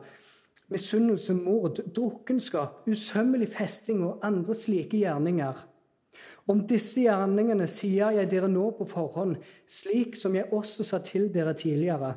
misunnelse, 0.73 1.35
mord, 1.37 1.81
drukkenskap, 1.95 2.81
usømmelig 2.89 3.51
festing 3.53 4.03
og 4.05 4.25
andre 4.25 4.55
slike 4.57 5.03
gjerninger. 5.03 5.63
Om 6.47 6.63
disse 6.67 7.03
gjerningene 7.03 7.67
sier 7.67 8.15
jeg 8.15 8.29
dere 8.31 8.49
nå 8.49 8.69
på 8.77 8.87
forhånd, 8.87 9.35
slik 9.67 10.15
som 10.15 10.35
jeg 10.35 10.49
også 10.55 10.85
sa 10.87 11.01
til 11.03 11.27
dere 11.33 11.53
tidligere, 11.57 12.13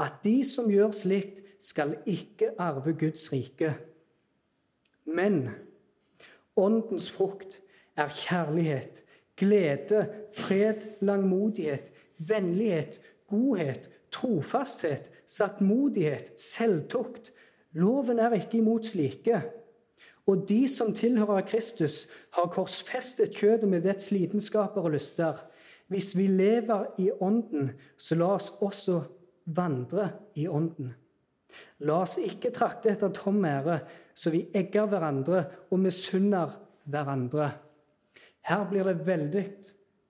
at 0.00 0.22
de 0.24 0.38
som 0.46 0.70
gjør 0.72 0.94
slikt, 0.96 1.42
skal 1.64 1.94
ikke 2.04 2.50
arve 2.60 2.92
Guds 2.92 3.30
rike. 3.32 3.70
Men 5.08 5.46
åndens 6.60 7.06
frukt 7.12 7.56
er 7.96 8.12
kjærlighet, 8.12 9.00
glede, 9.36 10.06
fred, 10.32 10.86
langmodighet, 11.00 11.90
vennlighet, 12.28 13.00
godhet, 13.30 13.90
trofasthet, 14.12 15.10
saktmodighet, 15.26 16.32
selvtukt. 16.40 17.32
Loven 17.72 18.18
er 18.22 18.36
ikke 18.38 18.60
imot 18.60 18.86
slike. 18.86 19.42
Og 20.26 20.46
de 20.48 20.64
som 20.70 20.94
tilhører 20.96 21.44
Kristus, 21.48 22.06
har 22.32 22.48
korsfestet 22.52 23.34
kjødet 23.36 23.68
med 23.68 23.84
dets 23.84 24.10
lidenskaper 24.14 24.86
og 24.86 24.94
lyster. 24.94 25.42
Hvis 25.92 26.14
vi 26.16 26.26
lever 26.26 26.86
i 26.98 27.10
Ånden, 27.20 27.74
så 27.98 28.16
la 28.16 28.30
oss 28.38 28.54
også 28.64 29.02
vandre 29.44 30.08
i 30.34 30.46
Ånden. 30.48 30.94
La 31.84 32.00
oss 32.02 32.16
ikke 32.22 32.54
trakte 32.54 32.90
etter 32.94 33.12
tom 33.14 33.44
ære, 33.44 33.78
så 34.14 34.32
vi 34.32 34.46
egger 34.56 34.88
hverandre 34.90 35.44
og 35.70 35.82
misunner 35.84 36.56
hverandre. 36.88 37.50
Her 38.44 38.64
blir 38.68 38.84
det 38.84 39.06
veldig 39.06 39.44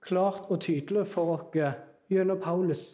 klart 0.03 0.49
og 0.51 0.61
tydelig 0.61 1.05
for 1.07 1.37
oss 1.37 1.77
gjennom 2.11 2.41
Paulus 2.43 2.87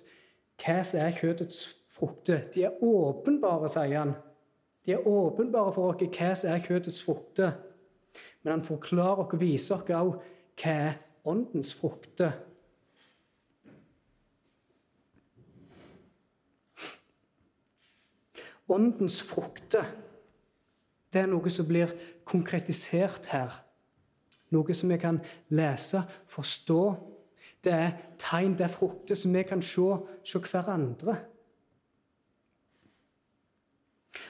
hva 0.62 0.82
som 0.86 1.02
er 1.02 1.16
kjøttets 1.18 1.64
frukter. 1.90 2.44
De 2.54 2.68
er 2.68 2.84
åpenbare, 2.86 3.70
sier 3.72 3.98
han. 3.98 4.14
De 4.86 4.94
er 4.94 5.08
åpenbare 5.08 5.74
for 5.74 5.92
oss 5.92 6.04
hva 6.06 6.30
som 6.38 6.54
er 6.54 6.62
kjøttets 6.62 7.02
frukter. 7.06 7.58
Men 8.44 8.58
han 8.58 8.68
forklarer 8.68 9.26
og 9.26 9.42
viser 9.42 9.80
oss 9.80 9.90
òg 9.90 10.14
hva 10.62 10.78
er 10.92 11.02
åndens 11.26 11.74
frukter. 11.78 12.38
Åndens 18.72 19.18
frukter 19.26 19.90
det 21.12 21.26
er 21.26 21.28
noe 21.28 21.50
som 21.52 21.68
blir 21.68 21.92
konkretisert 22.24 23.26
her. 23.34 23.58
Noe 24.52 24.76
som 24.76 24.92
vi 24.92 24.98
kan 25.00 25.20
lese, 25.56 26.02
forstå. 26.28 26.82
Det 27.64 27.74
er 27.74 27.92
tegn, 28.20 28.58
det 28.58 28.66
er 28.68 28.74
frukter 28.74 29.16
som 29.16 29.34
vi 29.36 29.44
kan 29.48 29.62
se, 29.64 29.88
se 30.28 30.42
hverandre. 30.52 31.16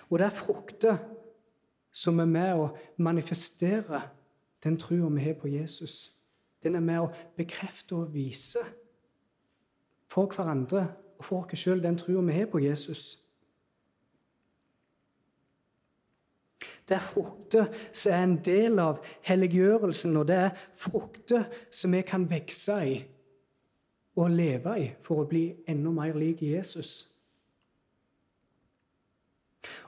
Og 0.10 0.20
det 0.20 0.28
er 0.28 0.36
frukter 0.36 0.98
som 1.92 2.20
er 2.20 2.30
med 2.30 2.60
å 2.60 2.70
manifestere 3.04 4.02
den 4.64 4.78
trua 4.80 5.10
vi 5.10 5.24
har 5.26 5.38
på 5.40 5.50
Jesus. 5.52 6.18
Den 6.64 6.78
er 6.78 6.86
med 6.86 7.02
å 7.02 7.12
bekrefte 7.38 7.98
og 7.98 8.14
vise 8.14 8.62
for 10.12 10.30
hverandre 10.32 10.86
og 11.18 11.26
for 11.26 11.46
oss 11.46 11.64
sjøl 11.64 11.82
den 11.84 11.98
trua 12.00 12.22
vi 12.28 12.36
har 12.36 12.50
på 12.52 12.62
Jesus. 12.62 13.31
Det 16.88 16.98
er 16.98 17.06
frukter 17.06 17.70
som 17.92 18.14
er 18.14 18.24
en 18.26 18.36
del 18.44 18.80
av 18.82 19.00
helliggjørelsen, 19.28 20.18
og 20.18 20.28
det 20.28 20.38
er 20.48 20.62
frukter 20.76 21.48
som 21.72 21.96
vi 21.96 22.02
kan 22.08 22.28
vokse 22.30 22.78
i 22.88 23.00
og 24.20 24.34
leve 24.34 24.76
i 24.82 24.88
for 25.06 25.24
å 25.24 25.30
bli 25.30 25.46
enda 25.72 25.94
mer 25.96 26.18
lik 26.20 26.42
Jesus. 26.44 27.12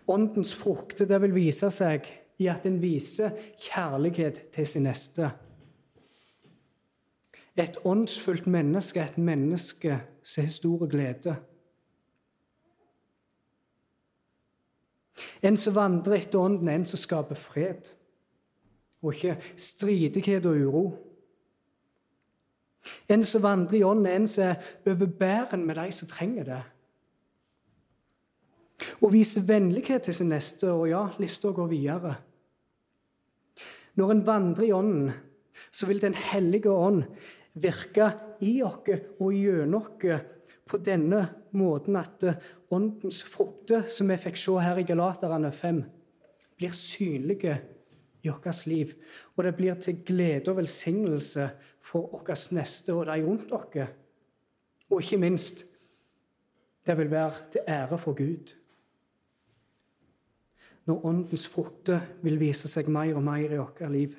Åndens 0.08 0.54
frukter 0.56 1.08
det 1.10 1.20
vil 1.24 1.36
vise 1.36 1.70
seg 1.74 2.08
i 2.42 2.50
at 2.52 2.66
en 2.68 2.80
viser 2.82 3.34
kjærlighet 3.62 4.46
til 4.54 4.68
sin 4.68 4.88
neste. 4.88 5.30
Et 7.60 7.76
åndsfullt 7.86 8.48
menneske 8.50 9.00
er 9.00 9.12
et 9.12 9.20
menneske 9.22 10.00
som 10.24 10.46
har 10.46 10.54
stor 10.54 10.88
glede. 10.90 11.36
En 15.46 15.58
som 15.60 15.76
vandrer 15.76 16.18
etter 16.18 16.42
Ånden, 16.42 16.70
en 16.70 16.86
som 16.86 17.00
skaper 17.00 17.38
fred, 17.38 17.92
og 19.04 19.14
ikke 19.14 19.36
stridighet 19.60 20.46
og 20.50 20.58
uro. 20.58 20.84
En 23.12 23.24
som 23.24 23.44
vandrer 23.44 23.80
i 23.80 23.84
Ånden, 23.88 24.10
en 24.10 24.28
som 24.28 24.52
er 24.52 24.72
overbærende 24.90 25.66
med 25.66 25.80
de 25.80 25.92
som 25.92 26.10
trenger 26.12 26.48
det. 26.50 26.62
Og 29.02 29.14
viser 29.14 29.46
vennlighet 29.48 30.08
til 30.08 30.16
sin 30.18 30.32
neste, 30.34 30.72
og 30.72 30.90
ja, 30.90 31.06
lista 31.20 31.52
går 31.54 31.70
videre. 31.72 32.16
Når 33.96 34.12
en 34.12 34.26
vandrer 34.26 34.68
i 34.68 34.74
Ånden, 34.74 35.12
så 35.72 35.86
vil 35.86 36.02
Den 36.02 36.14
hellige 36.14 36.72
ånd 36.72 37.04
virke 37.54 38.10
i 38.42 38.62
oss 38.66 38.90
og 39.20 39.34
gjennom 39.34 39.84
oss 40.02 40.24
på 40.70 40.80
denne 40.80 41.26
måten 41.58 41.98
at 42.00 42.24
eh, 42.24 42.40
åndens 42.74 43.22
frukter, 43.28 43.88
som 43.92 44.10
vi 44.10 44.18
fikk 44.18 44.40
se 44.40 44.56
her 44.64 44.80
i 44.82 44.88
Galaterne 44.88 45.52
5, 45.54 45.84
blir 46.58 46.74
synlige 46.78 47.58
i 48.24 48.32
vårt 48.32 48.66
liv. 48.70 48.94
Og 49.36 49.44
det 49.44 49.56
blir 49.58 49.76
til 49.82 50.02
glede 50.06 50.52
og 50.52 50.62
velsignelse 50.62 51.50
for 51.84 52.16
vårt 52.16 52.48
neste 52.56 52.96
og 52.96 53.06
de 53.10 53.20
rundt 53.26 53.52
oss. 53.52 53.94
Og 54.90 55.02
ikke 55.02 55.20
minst 55.20 55.66
det 56.84 56.98
vil 57.00 57.12
være 57.12 57.50
til 57.52 57.62
ære 57.68 57.98
for 57.98 58.14
Gud. 58.14 58.54
når 60.86 61.06
Åndens 61.06 61.48
frukter 61.48 62.02
vil 62.24 62.40
vise 62.42 62.68
seg 62.68 62.90
mer 62.92 63.16
og 63.16 63.24
mer 63.24 63.46
i 63.46 63.60
vårt 63.60 63.82
liv. 63.92 64.18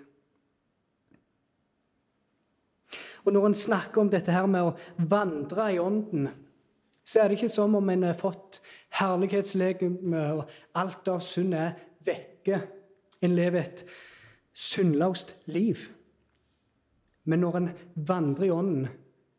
Og 3.24 3.32
Når 3.32 3.46
en 3.46 3.54
snakker 3.54 4.00
om 4.00 4.10
dette 4.10 4.32
her 4.32 4.46
med 4.46 4.68
å 4.68 4.74
vandre 5.08 5.70
i 5.72 5.78
Ånden, 5.78 6.28
så 7.04 7.20
er 7.20 7.28
det 7.28 7.38
ikke 7.38 7.52
som 7.52 7.74
om 7.76 7.90
en 7.92 8.06
har 8.06 8.16
fått 8.16 8.60
herlighetslegemet, 8.96 10.40
og 10.40 10.48
alt 10.80 11.08
av 11.12 11.20
synd 11.24 11.54
er 11.56 11.74
vekke. 12.04 12.60
En 13.24 13.36
lever 13.36 13.60
et 13.60 13.84
syndløst 14.54 15.34
liv. 15.52 15.80
Men 17.24 17.40
når 17.44 17.56
en 17.56 17.70
vandrer 18.08 18.48
i 18.48 18.52
Ånden, 18.52 18.88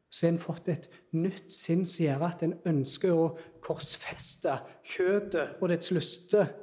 så 0.09 0.27
har 0.27 0.33
en 0.33 0.39
fått 0.39 0.69
et 0.71 0.85
nytt 1.11 1.49
sinn 1.51 1.83
som 1.85 2.05
gjør 2.05 2.21
at 2.29 2.43
en 2.45 2.53
ønsker 2.69 3.11
å 3.13 3.33
korsfeste 3.65 4.53
kjøttet 4.95 5.57
og 5.59 5.73
dets 5.73 5.91
lyster. 5.91 6.53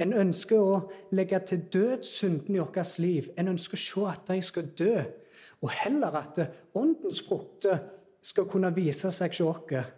En 0.00 0.14
ønsker 0.16 0.62
å 0.62 0.78
legge 1.12 1.40
til 1.46 1.66
død 1.74 2.06
synden 2.06 2.56
i 2.56 2.62
vårt 2.62 2.94
liv. 3.02 3.28
En 3.36 3.52
ønsker 3.52 3.76
å 3.76 3.82
se 3.82 4.06
at 4.14 4.30
de 4.30 4.38
skal 4.46 4.70
dø, 4.78 5.02
og 5.62 5.70
heller 5.70 6.16
at 6.18 6.38
åndens 6.74 7.22
frukter 7.22 7.78
skal 8.22 8.48
kunne 8.50 8.72
vise 8.74 9.10
seg 9.14 9.34
hos 9.34 9.42
oss. 9.46 9.90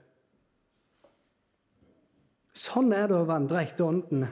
Sånn 2.55 2.93
er 2.95 3.09
det 3.11 3.19
å 3.19 3.27
vandre 3.27 3.65
etter 3.65 3.89
Ånden. 3.89 4.27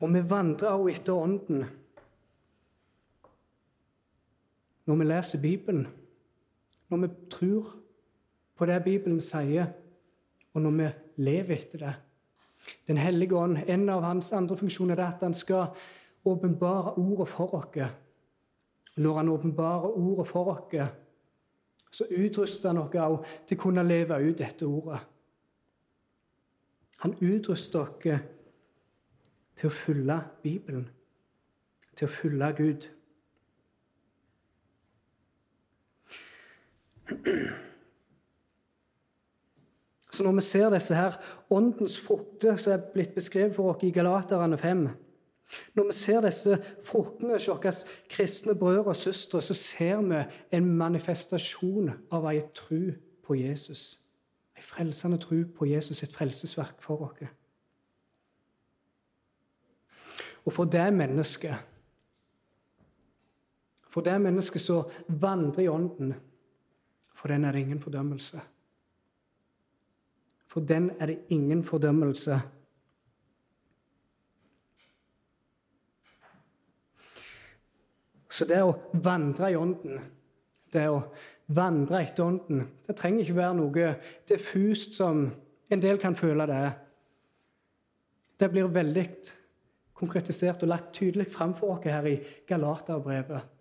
Og 0.00 0.14
vi 0.14 0.22
vandrer 0.24 0.72
også 0.72 0.92
etter 0.94 1.18
Ånden 1.18 1.64
når 4.88 4.98
vi 4.98 5.04
leser 5.06 5.42
Bibelen, 5.42 5.84
når 6.90 7.02
vi 7.04 7.10
tror 7.30 7.68
på 8.58 8.66
det 8.66 8.80
Bibelen 8.82 9.20
sier, 9.22 9.68
og 10.52 10.64
når 10.64 10.74
vi 10.78 10.88
lever 11.22 11.54
etter 11.54 11.84
det. 11.84 11.92
Den 12.90 12.98
hellige 12.98 13.36
ånd, 13.38 13.60
En 13.66 13.88
av 13.90 14.02
hans 14.02 14.32
andre 14.32 14.56
funksjoner 14.56 14.98
er 14.98 15.06
at 15.06 15.22
han 15.22 15.34
skal 15.34 15.70
åpenbare 16.24 16.94
ordet 16.98 17.28
for 17.28 17.54
oss. 17.54 17.92
Når 18.96 19.16
han 19.16 19.28
åpenbarer 19.28 19.96
ordet 19.96 20.28
for 20.28 20.44
oss, 20.44 20.90
så 21.90 22.04
utruster 22.10 22.68
han 22.68 22.78
oss 22.78 22.94
òg 22.96 23.24
til 23.46 23.58
å 23.58 23.62
kunne 23.62 23.84
leve 23.84 24.20
ut 24.22 24.38
dette 24.38 24.66
ordet. 24.66 25.00
Han 27.02 27.16
utruster 27.20 27.80
oss 27.80 27.98
til 29.56 29.68
å 29.68 29.74
følge 29.74 30.20
Bibelen, 30.42 30.88
til 31.96 32.08
å 32.08 32.12
følge 32.12 32.52
Gud. 32.56 32.88
Så 40.12 40.24
når 40.24 40.32
vi 40.32 40.44
ser 40.44 40.70
disse 40.70 40.94
her 40.94 41.16
åndens 41.50 41.98
frukter 42.00 42.56
som 42.60 42.76
er 42.76 42.90
blitt 42.92 43.14
beskrevet 43.16 43.56
for 43.56 43.72
oss 43.72 43.84
i 43.84 43.92
Galaterne 43.92 44.58
5 44.60 44.88
Når 45.74 45.84
vi 45.84 45.92
ser 45.92 46.20
disse 46.24 46.56
fruktene 46.84 47.36
hos 47.36 47.48
våre 47.48 47.72
kristne 48.10 48.54
brødre 48.58 48.92
og 48.94 48.96
søstre, 48.96 49.42
så 49.42 49.54
ser 49.54 50.00
vi 50.06 50.22
en 50.56 50.70
manifestasjon 50.78 51.90
av 52.12 52.28
ei 52.30 52.40
tru 52.54 52.92
på 53.26 53.36
Jesus. 53.40 53.84
Ei 54.56 54.64
frelsende 54.64 55.18
tru 55.20 55.44
på 55.56 55.68
Jesus, 55.68 56.02
et 56.02 56.14
frelsesverk 56.14 56.80
for 56.80 57.08
oss. 57.08 57.28
Og 60.44 60.52
for 60.52 60.64
det 60.64 60.88
mennesket 60.94 61.68
For 63.92 64.00
det 64.00 64.14
mennesket 64.24 64.60
som 64.64 64.88
vandrer 65.20 65.66
i 65.66 65.68
Ånden 65.68 66.14
for 67.22 67.28
den 67.28 67.44
er 67.44 67.52
det 67.52 67.60
ingen 67.60 67.80
fordømmelse. 67.80 68.40
For 70.46 70.60
den 70.60 70.90
er 71.00 71.06
det 71.06 71.18
ingen 71.28 71.64
fordømmelse. 71.64 72.40
Så 78.42 78.48
det 78.50 78.58
å 78.66 78.74
vandre 79.04 79.52
i 79.52 79.58
Ånden, 79.58 80.00
det 80.74 80.88
å 80.90 80.98
vandre 81.54 82.00
etter 82.02 82.26
Ånden, 82.26 82.64
det 82.82 82.96
trenger 82.98 83.22
ikke 83.22 83.38
være 83.38 83.58
noe 83.60 83.92
diffust 84.26 84.98
som 84.98 85.28
en 85.70 85.82
del 85.82 86.00
kan 86.02 86.18
føle 86.18 86.48
det 86.50 86.58
er. 86.58 86.74
Det 88.42 88.50
blir 88.50 88.72
veldig 88.74 89.06
konkretisert 89.94 90.64
og 90.66 90.72
lagt 90.72 90.90
tydelig 90.98 91.28
fram 91.30 91.54
for 91.54 91.76
oss 91.76 91.86
her 91.86 92.08
i 92.10 92.18
Galaterbrevet 92.48 93.52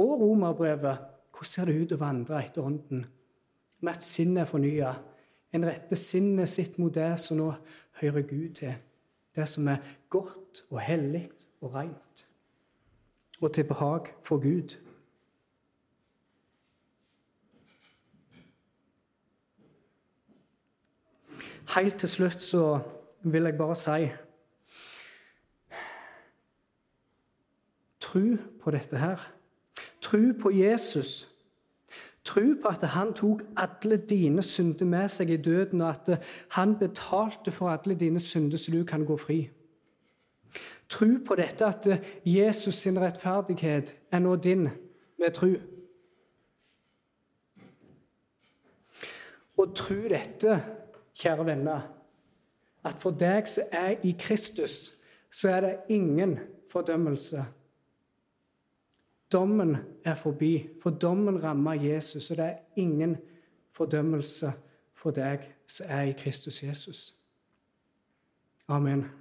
og 0.00 0.20
Romerbrevet 0.20 1.06
hvordan 1.30 1.48
ser 1.48 1.68
det 1.70 1.76
ut 1.80 1.94
å 1.96 2.00
vandre 2.00 2.40
etter 2.44 2.64
Ånden? 2.64 3.04
Med 3.80 3.96
at 3.96 4.04
sinnet 4.04 4.42
er 4.42 4.48
fornya. 4.48 4.90
En 5.56 5.64
retter 5.66 5.96
sinnet 5.96 6.50
sitt 6.52 6.76
mot 6.78 6.92
det 6.92 7.14
som 7.20 7.40
nå 7.40 7.48
hører 8.02 8.26
Gud 8.28 8.58
til. 8.60 8.74
Det 9.34 9.46
som 9.48 9.68
er 9.72 9.80
godt 10.12 10.66
og 10.68 10.82
hellig 10.84 11.24
og 11.62 11.72
rent. 11.74 12.26
Og 13.40 13.52
til 13.52 13.64
behag 13.64 14.06
for 14.22 14.38
Gud. 14.38 14.76
Helt 21.74 21.98
til 21.98 22.08
slutt 22.08 22.42
så 22.42 22.80
vil 23.22 23.42
jeg 23.42 23.58
bare 23.58 23.76
si 23.76 24.08
Tro 28.00 28.36
på 28.62 28.70
dette 28.70 28.98
her. 28.98 29.32
Tro 30.02 30.18
på 30.42 30.50
Jesus. 30.50 31.28
Tro 32.24 32.42
på 32.62 32.68
at 32.68 32.82
han 32.82 33.14
tok 33.14 33.42
alle 33.56 33.96
dine 33.96 34.42
synder 34.42 34.86
med 34.86 35.08
seg 35.08 35.30
i 35.30 35.36
døden, 35.36 35.80
og 35.80 35.90
at 35.94 36.24
han 36.56 36.74
betalte 36.78 37.52
for 37.52 37.70
alle 37.70 37.94
dine 37.94 38.18
synder, 38.18 38.58
så 38.58 38.72
du 38.72 38.84
kan 38.84 39.04
gå 39.06 39.16
fri. 39.16 39.38
Tro 40.90 41.06
på 41.26 41.36
dette 41.38 41.66
at 41.66 41.86
Jesus 42.26 42.74
sin 42.74 42.98
rettferdighet 42.98 43.94
er 44.10 44.18
nå 44.18 44.34
din 44.36 44.68
med 45.18 45.34
tro. 45.34 45.52
Og 49.60 49.74
tro 49.76 50.00
dette, 50.10 50.56
kjære 51.14 51.46
venner, 51.46 51.86
at 52.84 52.98
for 52.98 53.14
deg 53.14 53.48
som 53.48 53.70
er 53.76 54.00
i 54.08 54.14
Kristus, 54.18 55.02
så 55.30 55.50
er 55.50 55.60
det 55.60 55.76
ingen 55.94 56.38
fordømmelse. 56.72 57.44
Dommen 59.32 59.76
er 60.04 60.14
forbi, 60.14 60.68
for 60.82 60.90
dommen 60.90 61.42
rammer 61.42 61.72
Jesus, 61.72 62.30
og 62.30 62.36
det 62.36 62.46
er 62.46 62.58
ingen 62.76 63.16
fordømmelse 63.72 64.52
for 64.94 65.14
deg 65.14 65.44
som 65.66 65.86
er 65.88 66.10
i 66.10 66.16
Kristus 66.18 66.62
Jesus. 66.62 67.14
Amen. 68.68 69.19